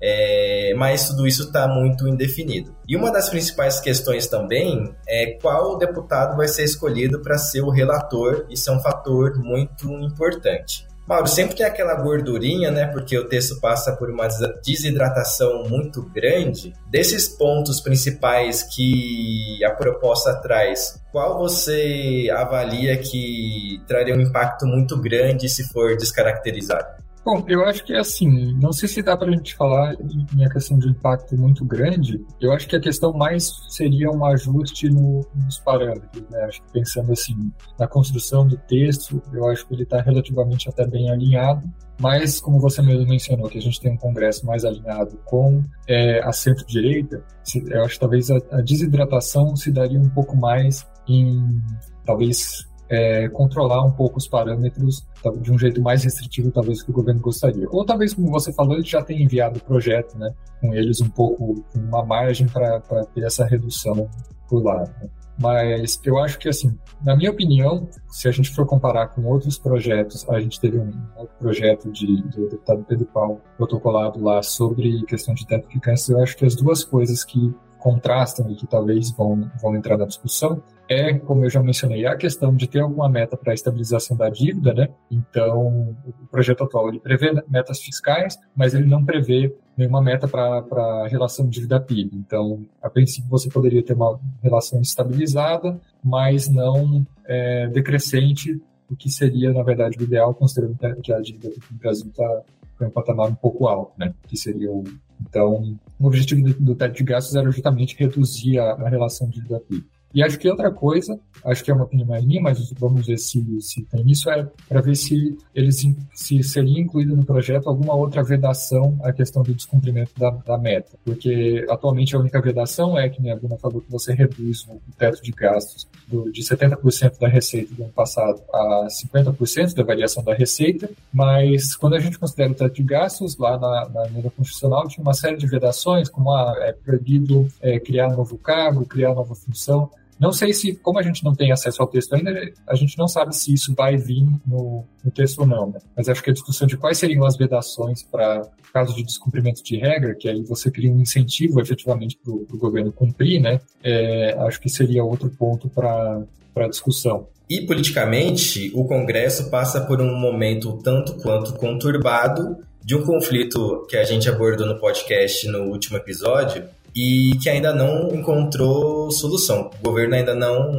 é, 0.00 0.74
mas 0.76 1.08
tudo 1.08 1.26
isso 1.26 1.44
está 1.44 1.68
muito 1.68 2.08
indefinido. 2.08 2.74
E 2.88 2.96
uma 2.96 3.10
das 3.10 3.28
principais 3.28 3.80
questões 3.80 4.26
também 4.26 4.92
é 5.06 5.38
qual 5.40 5.78
deputado 5.78 6.36
vai 6.36 6.48
ser 6.48 6.64
escolhido 6.64 7.20
para 7.20 7.38
ser 7.38 7.62
o 7.62 7.70
relator, 7.70 8.46
isso 8.50 8.70
é 8.70 8.72
um 8.72 8.80
fator 8.80 9.38
muito 9.38 9.90
importante. 10.00 10.89
Mauro, 11.10 11.26
sempre 11.26 11.56
tem 11.56 11.66
aquela 11.66 11.96
gordurinha, 11.96 12.70
né? 12.70 12.86
Porque 12.86 13.18
o 13.18 13.28
texto 13.28 13.60
passa 13.60 13.96
por 13.96 14.08
uma 14.08 14.28
desidratação 14.64 15.64
muito 15.68 16.02
grande. 16.02 16.72
Desses 16.88 17.28
pontos 17.28 17.80
principais 17.80 18.62
que 18.62 19.58
a 19.64 19.72
proposta 19.72 20.32
traz, 20.40 21.02
qual 21.10 21.36
você 21.36 22.28
avalia 22.32 22.96
que 22.96 23.82
traria 23.88 24.14
um 24.14 24.20
impacto 24.20 24.64
muito 24.64 24.96
grande 25.00 25.48
se 25.48 25.64
for 25.72 25.96
descaracterizado? 25.96 26.99
Bom, 27.22 27.44
eu 27.46 27.64
acho 27.66 27.84
que 27.84 27.92
é 27.92 27.98
assim, 27.98 28.54
não 28.54 28.72
sei 28.72 28.88
se 28.88 29.02
dá 29.02 29.14
para 29.14 29.28
a 29.28 29.30
gente 29.30 29.54
falar 29.54 29.94
em 30.34 30.44
a 30.44 30.48
questão 30.48 30.78
de 30.78 30.88
impacto 30.88 31.36
muito 31.36 31.64
grande, 31.66 32.24
eu 32.40 32.50
acho 32.52 32.66
que 32.66 32.74
a 32.74 32.80
questão 32.80 33.12
mais 33.12 33.52
seria 33.68 34.10
um 34.10 34.24
ajuste 34.24 34.88
no, 34.88 35.20
nos 35.34 35.58
parâmetros, 35.58 36.24
né? 36.30 36.44
Acho 36.44 36.62
que 36.62 36.72
pensando 36.72 37.12
assim, 37.12 37.52
na 37.78 37.86
construção 37.86 38.46
do 38.46 38.56
texto, 38.56 39.22
eu 39.34 39.46
acho 39.48 39.66
que 39.66 39.74
ele 39.74 39.82
está 39.82 40.00
relativamente 40.00 40.68
até 40.68 40.86
bem 40.86 41.10
alinhado, 41.10 41.70
mas 42.00 42.40
como 42.40 42.58
você 42.58 42.80
mesmo 42.80 43.06
mencionou, 43.06 43.50
que 43.50 43.58
a 43.58 43.62
gente 43.62 43.78
tem 43.78 43.92
um 43.92 43.98
Congresso 43.98 44.46
mais 44.46 44.64
alinhado 44.64 45.18
com 45.26 45.62
é, 45.86 46.22
a 46.22 46.32
centro-direita, 46.32 47.22
eu 47.66 47.84
acho 47.84 47.94
que 47.94 48.00
talvez 48.00 48.30
a, 48.30 48.38
a 48.50 48.62
desidratação 48.62 49.54
se 49.54 49.70
daria 49.70 50.00
um 50.00 50.08
pouco 50.08 50.34
mais 50.34 50.86
em 51.06 51.60
talvez 52.06 52.69
é, 52.90 53.28
controlar 53.28 53.84
um 53.84 53.92
pouco 53.92 54.18
os 54.18 54.26
parâmetros 54.26 55.06
de 55.40 55.52
um 55.52 55.58
jeito 55.58 55.80
mais 55.80 56.02
restritivo, 56.02 56.50
talvez, 56.50 56.82
que 56.82 56.90
o 56.90 56.92
governo 56.92 57.20
gostaria. 57.20 57.68
Ou 57.70 57.84
talvez, 57.84 58.12
como 58.12 58.28
você 58.30 58.52
falou, 58.52 58.74
ele 58.74 58.84
já 58.84 59.00
tenha 59.00 59.22
enviado 59.22 59.58
o 59.58 59.62
projeto, 59.62 60.18
né, 60.18 60.34
com 60.60 60.74
eles 60.74 61.00
um 61.00 61.08
pouco, 61.08 61.64
uma 61.74 62.04
margem 62.04 62.48
para 62.48 62.80
ter 63.14 63.22
essa 63.22 63.46
redução 63.46 64.10
por 64.48 64.64
lá. 64.64 64.80
Né. 64.80 65.08
Mas 65.40 65.98
eu 66.04 66.18
acho 66.18 66.38
que, 66.38 66.48
assim, 66.48 66.76
na 67.02 67.16
minha 67.16 67.30
opinião, 67.30 67.88
se 68.08 68.28
a 68.28 68.32
gente 68.32 68.50
for 68.50 68.66
comparar 68.66 69.06
com 69.08 69.24
outros 69.24 69.56
projetos, 69.56 70.28
a 70.28 70.40
gente 70.40 70.60
teve 70.60 70.78
um 70.78 70.92
outro 71.16 71.34
projeto 71.38 71.90
de, 71.90 72.22
do 72.24 72.48
deputado 72.48 72.84
Pedro 72.86 73.06
Paulo 73.06 73.40
protocolado 73.56 74.22
lá 74.22 74.42
sobre 74.42 75.02
questão 75.06 75.32
de 75.32 75.46
teto 75.46 75.68
de 75.68 75.80
câncer, 75.80 76.12
eu 76.12 76.22
acho 76.22 76.36
que 76.36 76.44
as 76.44 76.54
duas 76.54 76.84
coisas 76.84 77.24
que 77.24 77.54
contrastam 77.78 78.50
e 78.50 78.54
que 78.54 78.66
talvez 78.66 79.10
vão, 79.12 79.50
vão 79.62 79.74
entrar 79.74 79.96
na 79.96 80.04
discussão 80.04 80.62
é, 80.90 81.16
como 81.20 81.44
eu 81.44 81.50
já 81.50 81.62
mencionei, 81.62 82.04
a 82.04 82.16
questão 82.16 82.52
de 82.52 82.66
ter 82.66 82.80
alguma 82.80 83.08
meta 83.08 83.36
para 83.36 83.52
a 83.52 83.54
estabilização 83.54 84.16
da 84.16 84.28
dívida, 84.28 84.74
né? 84.74 84.88
Então, 85.08 85.96
o 86.04 86.26
projeto 86.28 86.64
atual 86.64 86.88
ele 86.88 86.98
prevê 86.98 87.32
metas 87.48 87.80
fiscais, 87.80 88.36
mas 88.56 88.74
ele 88.74 88.86
não 88.86 89.04
prevê 89.04 89.54
nenhuma 89.76 90.02
meta 90.02 90.26
para 90.26 90.64
a 90.66 91.06
relação 91.06 91.48
dívida-PIB. 91.48 92.16
Então, 92.16 92.66
a 92.82 92.90
princípio, 92.90 93.30
você 93.30 93.48
poderia 93.48 93.84
ter 93.84 93.92
uma 93.92 94.18
relação 94.42 94.80
estabilizada, 94.80 95.80
mas 96.02 96.48
não 96.48 97.06
é, 97.24 97.68
decrescente, 97.68 98.60
o 98.90 98.96
que 98.96 99.08
seria, 99.08 99.52
na 99.52 99.62
verdade, 99.62 99.96
o 99.96 100.02
ideal, 100.02 100.34
considerando 100.34 100.76
que 101.00 101.12
a 101.12 101.20
dívida 101.20 101.50
do 101.50 101.78
Brasil 101.78 102.08
está 102.08 102.42
em 102.82 102.86
um 102.86 102.90
patamar 102.90 103.28
um 103.28 103.34
pouco 103.36 103.68
alto, 103.68 103.92
né? 103.96 104.12
Que 104.26 104.36
seria 104.36 104.72
o. 104.72 104.82
Então, 105.20 105.78
o 106.00 106.06
objetivo 106.06 106.42
do, 106.42 106.54
do 106.54 106.74
teto 106.74 106.96
de 106.96 107.04
gastos 107.04 107.36
era 107.36 107.48
justamente 107.48 107.96
reduzir 107.96 108.58
a, 108.58 108.72
a 108.72 108.88
relação 108.88 109.28
dívida-PIB. 109.28 109.84
E 110.12 110.22
acho 110.22 110.38
que 110.38 110.48
outra 110.48 110.70
coisa, 110.70 111.18
acho 111.44 111.62
que 111.62 111.70
é 111.70 111.74
uma 111.74 111.84
opinião 111.84 112.08
minha, 112.22 112.40
mas 112.40 112.72
vamos 112.72 113.06
ver 113.06 113.18
se, 113.18 113.60
se 113.60 113.82
tem 113.84 114.10
isso, 114.10 114.28
é 114.30 114.46
para 114.68 114.80
ver 114.80 114.96
se 114.96 115.36
eles 115.54 115.86
se 116.12 116.42
seria 116.42 116.80
incluído 116.80 117.16
no 117.16 117.24
projeto 117.24 117.68
alguma 117.68 117.94
outra 117.94 118.22
vedação 118.22 118.98
à 119.02 119.12
questão 119.12 119.42
do 119.42 119.54
descumprimento 119.54 120.12
da, 120.18 120.30
da 120.30 120.58
meta. 120.58 120.98
Porque 121.04 121.64
atualmente 121.70 122.16
a 122.16 122.18
única 122.18 122.40
vedação 122.40 122.98
é, 122.98 123.08
que 123.08 123.28
a 123.30 123.36
Bruna 123.36 123.56
falou, 123.56 123.80
que 123.80 123.90
você 123.90 124.12
reduz 124.12 124.66
o 124.68 124.80
teto 124.98 125.22
de 125.22 125.30
gastos 125.30 125.88
do, 126.08 126.30
de 126.32 126.42
70% 126.42 127.18
da 127.18 127.28
receita 127.28 127.74
do 127.74 127.84
ano 127.84 127.92
passado 127.92 128.42
a 128.52 128.86
50% 128.88 129.74
da 129.74 129.84
variação 129.84 130.24
da 130.24 130.34
receita, 130.34 130.90
mas 131.12 131.76
quando 131.76 131.94
a 131.94 132.00
gente 132.00 132.18
considera 132.18 132.50
o 132.50 132.54
teto 132.54 132.74
de 132.74 132.82
gastos, 132.82 133.36
lá 133.36 133.58
na, 133.58 133.88
na 133.88 134.06
emenda 134.08 134.30
constitucional 134.30 134.88
tinha 134.88 135.02
uma 135.02 135.14
série 135.14 135.36
de 135.36 135.46
vedações, 135.46 136.08
como 136.08 136.30
a, 136.32 136.50
ah, 136.50 136.56
é 136.60 136.72
proibido 136.72 137.46
é, 137.60 137.78
criar 137.78 138.08
novo 138.10 138.36
cargo, 138.36 138.84
criar 138.84 139.14
nova 139.14 139.34
função. 139.34 139.90
Não 140.20 140.32
sei 140.32 140.52
se, 140.52 140.76
como 140.76 140.98
a 140.98 141.02
gente 141.02 141.24
não 141.24 141.34
tem 141.34 141.50
acesso 141.50 141.80
ao 141.80 141.88
texto 141.88 142.14
ainda, 142.14 142.30
a 142.68 142.74
gente 142.74 142.98
não 142.98 143.08
sabe 143.08 143.34
se 143.34 143.54
isso 143.54 143.74
vai 143.74 143.96
vir 143.96 144.26
no, 144.46 144.84
no 145.02 145.10
texto 145.10 145.38
ou 145.38 145.46
não, 145.46 145.70
né? 145.70 145.78
Mas 145.96 146.10
acho 146.10 146.22
que 146.22 146.28
a 146.28 146.32
discussão 146.32 146.66
de 146.66 146.76
quais 146.76 146.98
seriam 146.98 147.24
as 147.24 147.38
vedações 147.38 148.02
para 148.02 148.42
caso 148.70 148.94
de 148.94 149.02
descumprimento 149.02 149.62
de 149.64 149.78
regra, 149.78 150.14
que 150.14 150.28
aí 150.28 150.42
você 150.42 150.70
cria 150.70 150.92
um 150.92 151.00
incentivo 151.00 151.60
efetivamente 151.60 152.18
para 152.22 152.32
o 152.32 152.58
governo 152.58 152.92
cumprir, 152.92 153.40
né? 153.40 153.60
É, 153.82 154.36
acho 154.40 154.60
que 154.60 154.68
seria 154.68 155.02
outro 155.02 155.30
ponto 155.30 155.68
para 155.70 156.22
a 156.56 156.68
discussão. 156.68 157.26
E 157.48 157.62
politicamente, 157.62 158.70
o 158.74 158.84
Congresso 158.84 159.50
passa 159.50 159.80
por 159.80 160.00
um 160.00 160.16
momento 160.16 160.78
tanto 160.84 161.14
quanto 161.16 161.54
conturbado 161.54 162.58
de 162.84 162.94
um 162.94 163.04
conflito 163.04 163.86
que 163.88 163.96
a 163.96 164.04
gente 164.04 164.28
abordou 164.28 164.66
no 164.66 164.78
podcast 164.78 165.46
no 165.48 165.64
último 165.64 165.96
episódio, 165.96 166.64
e 166.94 167.36
que 167.42 167.48
ainda 167.48 167.72
não 167.72 168.14
encontrou 168.14 169.10
solução. 169.10 169.70
O 169.80 169.84
governo 169.84 170.14
ainda 170.14 170.34
não 170.34 170.72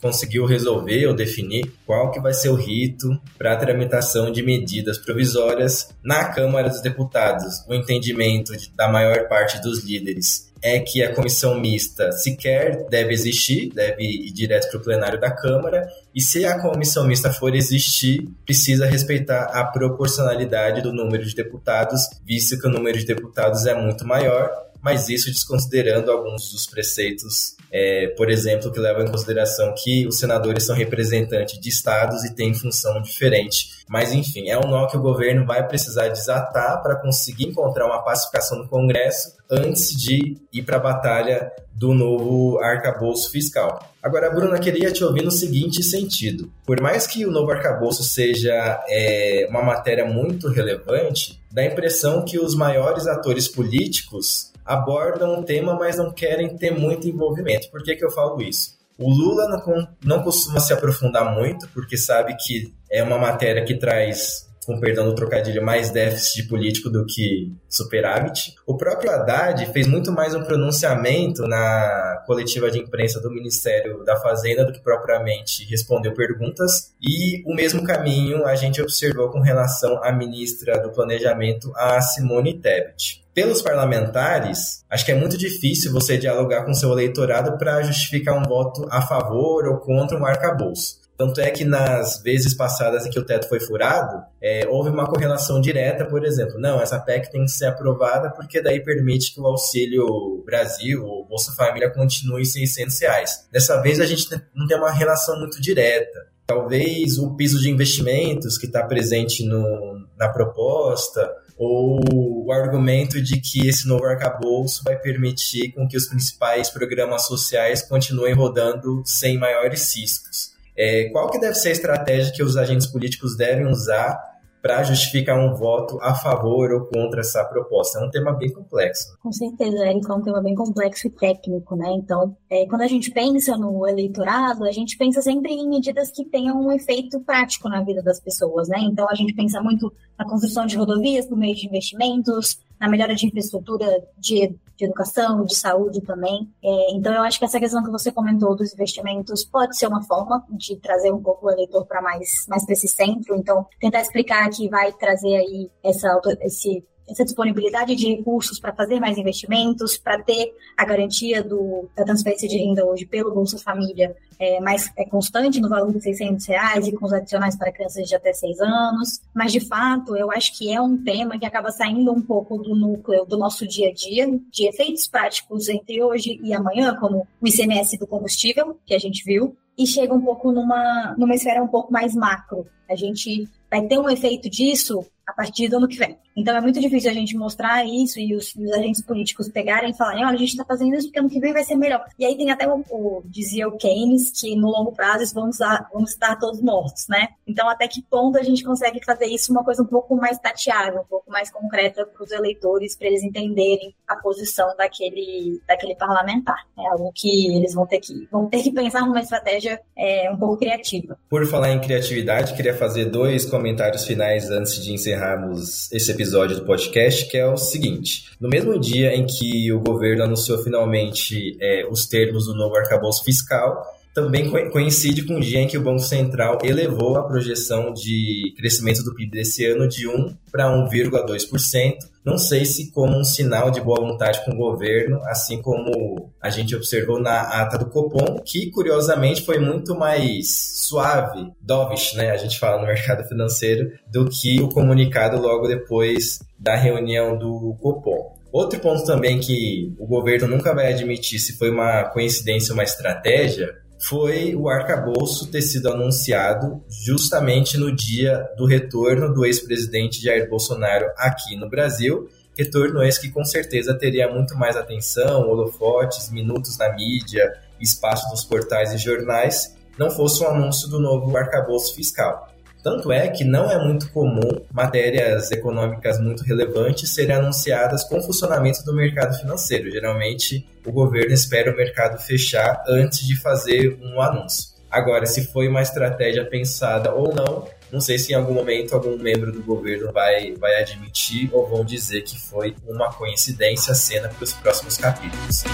conseguiu 0.00 0.44
resolver 0.44 1.06
ou 1.06 1.14
definir 1.14 1.72
qual 1.86 2.10
que 2.10 2.20
vai 2.20 2.32
ser 2.32 2.48
o 2.48 2.54
rito 2.54 3.18
para 3.36 3.52
a 3.52 3.56
tramitação 3.56 4.30
de 4.30 4.42
medidas 4.42 4.98
provisórias 4.98 5.88
na 6.02 6.26
Câmara 6.26 6.68
dos 6.68 6.80
Deputados. 6.80 7.64
O 7.68 7.74
entendimento 7.74 8.52
da 8.76 8.88
maior 8.88 9.28
parte 9.28 9.60
dos 9.60 9.84
líderes 9.84 10.48
é 10.62 10.80
que 10.80 11.02
a 11.02 11.14
comissão 11.14 11.58
mista 11.58 12.10
sequer 12.12 12.88
deve 12.88 13.12
existir, 13.12 13.70
deve 13.72 14.02
ir 14.02 14.32
direto 14.32 14.68
para 14.70 14.78
o 14.78 14.82
plenário 14.82 15.20
da 15.20 15.30
Câmara, 15.30 15.88
e 16.14 16.20
se 16.20 16.44
a 16.44 16.60
comissão 16.60 17.06
mista 17.06 17.32
for 17.32 17.54
existir, 17.54 18.28
precisa 18.44 18.86
respeitar 18.86 19.44
a 19.52 19.64
proporcionalidade 19.64 20.82
do 20.82 20.92
número 20.92 21.24
de 21.24 21.34
deputados, 21.34 22.02
visto 22.26 22.58
que 22.58 22.66
o 22.66 22.70
número 22.70 22.98
de 22.98 23.04
deputados 23.04 23.66
é 23.66 23.74
muito 23.74 24.06
maior 24.06 24.50
mas 24.82 25.08
isso 25.08 25.30
desconsiderando 25.30 26.10
alguns 26.10 26.50
dos 26.50 26.66
preceitos, 26.66 27.56
é, 27.70 28.08
por 28.16 28.30
exemplo, 28.30 28.70
que 28.72 28.80
levam 28.80 29.04
em 29.04 29.10
consideração 29.10 29.74
que 29.76 30.06
os 30.06 30.18
senadores 30.18 30.64
são 30.64 30.74
representantes 30.74 31.60
de 31.60 31.68
estados 31.68 32.24
e 32.24 32.34
têm 32.34 32.54
função 32.54 33.00
diferente. 33.02 33.78
Mas, 33.88 34.12
enfim, 34.12 34.48
é 34.48 34.58
um 34.58 34.68
nó 34.68 34.86
que 34.86 34.96
o 34.96 35.02
governo 35.02 35.46
vai 35.46 35.66
precisar 35.66 36.08
desatar 36.08 36.82
para 36.82 36.96
conseguir 36.96 37.46
encontrar 37.46 37.86
uma 37.86 38.02
pacificação 38.02 38.58
no 38.58 38.68
Congresso 38.68 39.32
antes 39.50 39.90
de 39.96 40.36
ir 40.52 40.62
para 40.62 40.76
a 40.76 40.80
batalha 40.80 41.50
do 41.78 41.94
novo 41.94 42.58
arcabouço 42.58 43.30
fiscal. 43.30 43.80
Agora, 44.02 44.30
Bruna, 44.30 44.58
queria 44.58 44.90
te 44.90 45.04
ouvir 45.04 45.22
no 45.22 45.30
seguinte 45.30 45.82
sentido: 45.82 46.50
por 46.66 46.80
mais 46.80 47.06
que 47.06 47.24
o 47.24 47.30
novo 47.30 47.50
arcabouço 47.52 48.02
seja 48.02 48.84
é, 48.88 49.46
uma 49.48 49.62
matéria 49.62 50.04
muito 50.04 50.48
relevante, 50.48 51.40
dá 51.50 51.62
a 51.62 51.66
impressão 51.66 52.24
que 52.24 52.38
os 52.38 52.54
maiores 52.54 53.06
atores 53.06 53.46
políticos 53.46 54.52
abordam 54.68 55.40
o 55.40 55.42
tema, 55.42 55.74
mas 55.74 55.96
não 55.96 56.12
querem 56.12 56.56
ter 56.56 56.70
muito 56.70 57.08
envolvimento. 57.08 57.70
Por 57.70 57.82
que, 57.82 57.96
que 57.96 58.04
eu 58.04 58.10
falo 58.10 58.40
isso? 58.42 58.76
O 58.98 59.08
Lula 59.08 59.48
não, 59.48 59.88
não 60.04 60.22
costuma 60.22 60.60
se 60.60 60.72
aprofundar 60.72 61.34
muito, 61.34 61.68
porque 61.68 61.96
sabe 61.96 62.36
que 62.36 62.74
é 62.90 63.02
uma 63.02 63.18
matéria 63.18 63.64
que 63.64 63.74
traz 63.74 64.47
com 64.68 64.78
perdão 64.78 65.06
do 65.06 65.14
trocadilho, 65.14 65.64
mais 65.64 65.90
déficit 65.90 66.46
político 66.46 66.90
do 66.90 67.06
que 67.06 67.50
superávit. 67.70 68.54
O 68.66 68.76
próprio 68.76 69.10
Haddad 69.10 69.64
fez 69.72 69.86
muito 69.86 70.12
mais 70.12 70.34
um 70.34 70.44
pronunciamento 70.44 71.48
na 71.48 72.22
coletiva 72.26 72.70
de 72.70 72.78
imprensa 72.78 73.18
do 73.18 73.30
Ministério 73.30 74.04
da 74.04 74.20
Fazenda 74.20 74.66
do 74.66 74.72
que 74.72 74.80
propriamente 74.80 75.64
respondeu 75.64 76.12
perguntas. 76.12 76.92
E 77.00 77.42
o 77.50 77.54
mesmo 77.54 77.82
caminho 77.82 78.44
a 78.44 78.54
gente 78.54 78.82
observou 78.82 79.30
com 79.30 79.40
relação 79.40 80.04
à 80.04 80.12
ministra 80.12 80.78
do 80.78 80.92
Planejamento, 80.92 81.72
a 81.74 81.98
Simone 82.02 82.60
Tebet 82.60 83.26
pelos 83.38 83.62
parlamentares, 83.62 84.84
acho 84.90 85.04
que 85.04 85.12
é 85.12 85.14
muito 85.14 85.38
difícil 85.38 85.92
você 85.92 86.18
dialogar 86.18 86.64
com 86.64 86.74
seu 86.74 86.90
eleitorado 86.90 87.56
para 87.56 87.80
justificar 87.82 88.36
um 88.36 88.42
voto 88.42 88.88
a 88.90 89.00
favor 89.00 89.64
ou 89.68 89.78
contra 89.78 90.18
um 90.18 90.26
arcabouço. 90.26 90.98
Tanto 91.18 91.40
é 91.40 91.50
que 91.50 91.64
nas 91.64 92.22
vezes 92.22 92.54
passadas 92.54 93.04
em 93.04 93.10
que 93.10 93.18
o 93.18 93.24
teto 93.24 93.48
foi 93.48 93.58
furado, 93.58 94.22
é, 94.40 94.64
houve 94.68 94.88
uma 94.88 95.04
correlação 95.04 95.60
direta, 95.60 96.06
por 96.06 96.24
exemplo, 96.24 96.60
não, 96.60 96.80
essa 96.80 96.96
PEC 96.96 97.28
tem 97.28 97.44
que 97.44 97.50
ser 97.50 97.66
aprovada 97.66 98.30
porque 98.30 98.62
daí 98.62 98.80
permite 98.80 99.34
que 99.34 99.40
o 99.40 99.46
Auxílio 99.46 100.44
Brasil, 100.46 101.04
o 101.04 101.24
Bolsa 101.24 101.52
Família, 101.56 101.90
continue 101.90 102.42
em 102.42 102.44
600 102.44 103.00
reais. 103.00 103.48
Dessa 103.50 103.82
vez 103.82 103.98
a 103.98 104.06
gente 104.06 104.28
não 104.54 104.68
tem 104.68 104.78
uma 104.78 104.92
relação 104.92 105.36
muito 105.40 105.60
direta. 105.60 106.28
Talvez 106.46 107.18
o 107.18 107.34
piso 107.34 107.58
de 107.58 107.68
investimentos 107.68 108.56
que 108.56 108.66
está 108.66 108.86
presente 108.86 109.44
no, 109.44 110.06
na 110.16 110.28
proposta, 110.28 111.28
ou 111.58 112.00
o 112.46 112.52
argumento 112.52 113.20
de 113.20 113.40
que 113.40 113.66
esse 113.66 113.88
novo 113.88 114.04
arcabouço 114.04 114.84
vai 114.84 114.96
permitir 114.96 115.72
com 115.72 115.88
que 115.88 115.96
os 115.96 116.06
principais 116.06 116.70
programas 116.70 117.26
sociais 117.26 117.82
continuem 117.82 118.34
rodando 118.34 119.02
sem 119.04 119.36
maiores 119.36 119.80
ciscos. 119.90 120.56
É, 120.78 121.08
qual 121.10 121.28
que 121.28 121.40
deve 121.40 121.54
ser 121.54 121.70
a 121.70 121.72
estratégia 121.72 122.32
que 122.32 122.42
os 122.42 122.56
agentes 122.56 122.86
políticos 122.86 123.36
devem 123.36 123.66
usar 123.66 124.16
para 124.62 124.82
justificar 124.82 125.38
um 125.38 125.54
voto 125.54 125.98
a 126.02 126.14
favor 126.14 126.72
ou 126.72 126.80
contra 126.86 127.20
essa 127.20 127.44
proposta. 127.44 127.98
É 127.98 128.04
um 128.04 128.10
tema 128.10 128.32
bem 128.32 128.52
complexo. 128.52 129.16
Com 129.22 129.32
certeza, 129.32 129.86
Érico, 129.86 130.12
é 130.12 130.14
um 130.14 130.22
tema 130.22 130.42
bem 130.42 130.54
complexo 130.54 131.06
e 131.06 131.10
técnico, 131.10 131.76
né? 131.76 131.90
Então, 131.92 132.36
é, 132.50 132.66
quando 132.66 132.82
a 132.82 132.86
gente 132.88 133.10
pensa 133.10 133.56
no 133.56 133.86
eleitorado, 133.86 134.64
a 134.64 134.72
gente 134.72 134.96
pensa 134.96 135.22
sempre 135.22 135.52
em 135.52 135.68
medidas 135.68 136.10
que 136.10 136.24
tenham 136.24 136.60
um 136.60 136.72
efeito 136.72 137.20
prático 137.20 137.68
na 137.68 137.82
vida 137.82 138.02
das 138.02 138.20
pessoas, 138.20 138.68
né? 138.68 138.78
Então, 138.80 139.06
a 139.08 139.14
gente 139.14 139.32
pensa 139.34 139.60
muito 139.62 139.92
na 140.18 140.24
construção 140.24 140.66
de 140.66 140.76
rodovias 140.76 141.26
por 141.26 141.38
meio 141.38 141.54
de 141.54 141.66
investimentos, 141.66 142.58
na 142.80 142.88
melhora 142.88 143.14
de 143.14 143.26
infraestrutura 143.26 143.86
de, 144.16 144.54
de 144.76 144.84
educação, 144.84 145.44
de 145.44 145.54
saúde 145.54 146.00
também. 146.00 146.48
É, 146.62 146.92
então, 146.94 147.12
eu 147.12 147.22
acho 147.22 147.38
que 147.38 147.44
essa 147.44 147.58
questão 147.58 147.82
que 147.82 147.90
você 147.90 148.12
comentou 148.12 148.56
dos 148.56 148.72
investimentos 148.72 149.44
pode 149.44 149.76
ser 149.76 149.86
uma 149.86 150.02
forma 150.02 150.44
de 150.50 150.76
trazer 150.76 151.12
um 151.12 151.22
pouco 151.22 151.46
o 151.46 151.50
eleitor 151.50 151.84
para 151.86 152.00
mais, 152.00 152.46
mais 152.48 152.64
para 152.64 152.72
esse 152.72 152.88
centro. 152.88 153.36
Então, 153.36 153.66
tentar 153.80 154.00
explicar 154.00 154.48
que 154.50 154.68
vai 154.68 154.92
trazer 154.92 155.36
aí 155.36 155.70
essa, 155.82 156.20
esse 156.40 156.84
essa 157.08 157.24
disponibilidade 157.24 157.94
de 157.94 158.08
recursos 158.08 158.60
para 158.60 158.72
fazer 158.72 159.00
mais 159.00 159.16
investimentos, 159.18 159.96
para 159.96 160.22
ter 160.22 160.54
a 160.76 160.84
garantia 160.84 161.42
do, 161.42 161.88
da 161.96 162.04
transferência 162.04 162.48
de 162.48 162.58
renda 162.58 162.84
hoje 162.84 163.06
pelo 163.06 163.32
Bolsa 163.32 163.58
Família 163.58 164.14
é, 164.38 164.60
mais 164.60 164.90
é 164.96 165.04
constante 165.04 165.60
no 165.60 165.68
valor 165.68 165.92
de 165.92 166.00
600 166.00 166.46
reais 166.46 166.86
e 166.86 166.92
com 166.92 167.06
os 167.06 167.12
adicionais 167.12 167.56
para 167.56 167.72
crianças 167.72 168.06
de 168.08 168.14
até 168.14 168.32
6 168.32 168.60
anos. 168.60 169.20
Mas, 169.34 169.52
de 169.52 169.60
fato, 169.60 170.16
eu 170.16 170.30
acho 170.30 170.56
que 170.56 170.72
é 170.72 170.80
um 170.80 170.96
tema 170.96 171.38
que 171.38 171.44
acaba 171.44 171.70
saindo 171.72 172.12
um 172.12 172.22
pouco 172.22 172.56
do 172.58 172.74
núcleo 172.74 173.24
do 173.24 173.36
nosso 173.36 173.66
dia 173.66 173.88
a 173.88 173.92
dia, 173.92 174.26
de 174.50 174.68
efeitos 174.68 175.08
práticos 175.08 175.68
entre 175.68 176.02
hoje 176.02 176.40
e 176.42 176.54
amanhã, 176.54 176.94
como 176.94 177.26
o 177.40 177.48
ICMS 177.48 177.98
do 177.98 178.06
combustível, 178.06 178.78
que 178.86 178.94
a 178.94 178.98
gente 178.98 179.24
viu, 179.24 179.56
e 179.76 179.86
chega 179.86 180.14
um 180.14 180.20
pouco 180.20 180.52
numa, 180.52 181.14
numa 181.18 181.34
esfera 181.34 181.62
um 181.62 181.68
pouco 181.68 181.92
mais 181.92 182.14
macro. 182.14 182.66
A 182.88 182.94
gente 182.94 183.48
vai 183.70 183.82
ter 183.86 183.98
um 183.98 184.08
efeito 184.08 184.48
disso 184.48 185.04
a 185.28 185.32
partir 185.34 185.68
do 185.68 185.76
ano 185.76 185.86
que 185.86 185.98
vem. 185.98 186.16
Então 186.34 186.56
é 186.56 186.60
muito 186.60 186.80
difícil 186.80 187.10
a 187.10 187.14
gente 187.14 187.36
mostrar 187.36 187.84
isso 187.84 188.18
e 188.18 188.34
os, 188.34 188.54
os 188.56 188.72
agentes 188.72 189.02
políticos 189.02 189.46
pegarem 189.48 189.90
e 189.90 189.94
falarem, 189.94 190.24
olha, 190.24 190.34
a 190.34 190.38
gente 190.38 190.50
está 190.50 190.64
fazendo 190.64 190.94
isso 190.94 191.08
porque 191.08 191.18
ano 191.18 191.28
que 191.28 191.38
vem 191.38 191.52
vai 191.52 191.62
ser 191.62 191.76
melhor. 191.76 192.02
E 192.18 192.24
aí 192.24 192.34
tem 192.34 192.50
até 192.50 192.66
o, 192.66 192.82
o 192.90 193.22
dizia 193.26 193.68
o 193.68 193.76
Keynes 193.76 194.30
que 194.30 194.56
no 194.56 194.70
longo 194.70 194.92
prazo 194.92 195.34
vamos, 195.34 195.58
vamos 195.92 196.12
estar 196.12 196.36
todos 196.36 196.62
mortos, 196.62 197.06
né? 197.08 197.28
Então 197.46 197.68
até 197.68 197.86
que 197.86 198.00
ponto 198.00 198.38
a 198.38 198.42
gente 198.42 198.64
consegue 198.64 199.04
fazer 199.04 199.26
isso 199.26 199.52
uma 199.52 199.62
coisa 199.62 199.82
um 199.82 199.86
pouco 199.86 200.16
mais 200.16 200.38
tateável, 200.38 201.02
um 201.02 201.06
pouco 201.06 201.30
mais 201.30 201.50
concreta 201.50 202.06
para 202.06 202.24
os 202.24 202.30
eleitores, 202.30 202.96
para 202.96 203.08
eles 203.08 203.22
entenderem 203.22 203.94
a 204.08 204.16
posição 204.16 204.74
daquele, 204.76 205.60
daquele 205.68 205.94
parlamentar. 205.94 206.66
É 206.78 206.88
algo 206.88 207.12
que 207.14 207.54
eles 207.54 207.74
vão 207.74 207.86
ter 207.86 208.00
que, 208.00 208.26
vão 208.32 208.48
ter 208.48 208.62
que 208.62 208.72
pensar 208.72 209.02
numa 209.02 209.20
estratégia 209.20 209.80
é, 209.96 210.30
um 210.30 210.36
pouco 210.36 210.56
criativa. 210.56 211.18
Por 211.28 211.46
falar 211.46 211.72
em 211.72 211.80
criatividade, 211.80 212.54
queria 212.54 212.74
fazer 212.74 213.06
dois 213.06 213.44
comentários 213.44 214.04
finais 214.06 214.50
antes 214.50 214.82
de 214.82 214.92
encerrarmos 214.92 215.92
esse 215.92 216.10
episódio 216.10 216.56
do 216.56 216.64
podcast, 216.64 217.28
que 217.28 217.36
é 217.36 217.46
o 217.46 217.56
seguinte: 217.56 218.30
no 218.40 218.48
mesmo 218.48 218.78
dia 218.78 219.14
em 219.14 219.26
que 219.26 219.70
o 219.72 219.80
governo 219.80 220.24
anunciou 220.24 220.58
finalmente 220.58 221.56
é, 221.60 221.86
os 221.90 222.06
termos 222.06 222.46
do 222.46 222.54
novo 222.54 222.76
arcabouço 222.76 223.22
fiscal, 223.24 223.84
também 224.14 224.50
coincide 224.70 225.22
com 225.24 225.36
o 225.36 225.40
dia 225.40 225.60
em 225.60 225.66
que 225.66 225.78
o 225.78 225.82
Banco 225.82 226.00
Central 226.00 226.58
elevou 226.64 227.16
a 227.16 227.26
projeção 227.26 227.92
de 227.92 228.52
crescimento 228.56 229.02
do 229.02 229.14
PIB 229.14 229.30
desse 229.30 229.64
ano 229.64 229.88
de 229.88 230.08
1 230.08 230.36
para 230.50 230.66
1,2%. 230.66 231.96
Não 232.24 232.36
sei 232.36 232.64
se 232.64 232.90
como 232.90 233.16
um 233.16 233.24
sinal 233.24 233.70
de 233.70 233.80
boa 233.80 234.00
vontade 234.00 234.44
com 234.44 234.50
o 234.50 234.56
governo, 234.56 235.20
assim 235.24 235.62
como 235.62 236.30
a 236.42 236.50
gente 236.50 236.74
observou 236.74 237.20
na 237.20 237.40
ata 237.40 237.78
do 237.78 237.86
Copom, 237.86 238.40
que 238.44 238.70
curiosamente 238.70 239.42
foi 239.42 239.58
muito 239.58 239.94
mais 239.94 240.84
suave, 240.88 241.50
dovish, 241.60 242.14
né, 242.14 242.30
a 242.30 242.36
gente 242.36 242.58
fala 242.58 242.80
no 242.80 242.86
mercado 242.86 243.26
financeiro, 243.26 243.92
do 244.10 244.28
que 244.28 244.60
o 244.60 244.68
comunicado 244.68 245.40
logo 245.40 245.66
depois 245.66 246.40
da 246.58 246.76
reunião 246.76 247.38
do 247.38 247.76
Copom. 247.80 248.36
Outro 248.52 248.80
ponto 248.80 249.04
também 249.04 249.38
que 249.38 249.94
o 249.98 250.06
governo 250.06 250.48
nunca 250.48 250.74
vai 250.74 250.92
admitir 250.92 251.38
se 251.38 251.56
foi 251.56 251.70
uma 251.70 252.04
coincidência 252.04 252.72
ou 252.72 252.78
uma 252.78 252.84
estratégia 252.84 253.74
foi 254.00 254.54
o 254.54 254.68
arcabouço 254.68 255.50
ter 255.50 255.62
sido 255.62 255.88
anunciado 255.88 256.82
justamente 256.88 257.76
no 257.76 257.94
dia 257.94 258.48
do 258.56 258.64
retorno 258.64 259.32
do 259.32 259.44
ex-presidente 259.44 260.22
Jair 260.22 260.48
Bolsonaro 260.48 261.06
aqui 261.16 261.56
no 261.56 261.68
Brasil. 261.68 262.28
Retorno 262.56 263.02
esse 263.02 263.20
que 263.20 263.30
com 263.30 263.44
certeza 263.44 263.94
teria 263.94 264.32
muito 264.32 264.56
mais 264.56 264.76
atenção, 264.76 265.48
holofotes, 265.48 266.30
minutos 266.30 266.78
na 266.78 266.92
mídia, 266.94 267.52
espaço 267.80 268.28
nos 268.30 268.44
portais 268.44 268.92
e 268.92 268.98
jornais, 268.98 269.76
não 269.98 270.10
fosse 270.10 270.42
um 270.42 270.48
anúncio 270.48 270.88
do 270.88 271.00
novo 271.00 271.36
arcabouço 271.36 271.94
fiscal. 271.94 272.48
Tanto 272.82 273.10
é 273.10 273.28
que 273.28 273.44
não 273.44 273.70
é 273.70 273.82
muito 273.84 274.10
comum 274.12 274.64
matérias 274.72 275.50
econômicas 275.50 276.20
muito 276.20 276.44
relevantes 276.44 277.12
serem 277.12 277.36
anunciadas 277.36 278.04
com 278.04 278.22
funcionamento 278.22 278.84
do 278.84 278.94
mercado 278.94 279.36
financeiro. 279.38 279.90
Geralmente, 279.90 280.66
o 280.86 280.92
governo 280.92 281.32
espera 281.32 281.72
o 281.72 281.76
mercado 281.76 282.20
fechar 282.20 282.82
antes 282.88 283.26
de 283.26 283.36
fazer 283.40 283.98
um 284.02 284.20
anúncio. 284.20 284.78
Agora, 284.90 285.26
se 285.26 285.46
foi 285.52 285.68
uma 285.68 285.82
estratégia 285.82 286.46
pensada 286.46 287.12
ou 287.12 287.34
não, 287.34 287.68
não 287.92 288.00
sei 288.00 288.18
se 288.18 288.32
em 288.32 288.36
algum 288.36 288.54
momento 288.54 288.94
algum 288.94 289.18
membro 289.18 289.52
do 289.52 289.62
governo 289.62 290.10
vai, 290.12 290.54
vai 290.54 290.80
admitir 290.80 291.50
ou 291.52 291.66
vão 291.66 291.84
dizer 291.84 292.22
que 292.22 292.38
foi 292.38 292.74
uma 292.86 293.12
coincidência 293.12 293.94
cena 293.94 294.28
para 294.28 294.44
os 294.44 294.52
próximos 294.54 294.96
capítulos. 294.96 295.64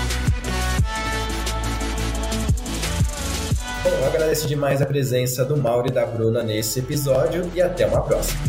Bom, 3.85 3.91
eu 3.91 4.07
agradeço 4.07 4.49
demais 4.49 4.81
a 4.81 4.87
presença 4.87 5.45
do 5.45 5.59
Mauro 5.59 5.89
e 5.89 5.93
da 5.93 6.07
Bruna 6.07 6.43
nesse 6.43 6.79
episódio 6.79 7.51
e 7.55 7.61
até 7.61 7.87
uma 7.87 8.01
próxima. 8.01 8.41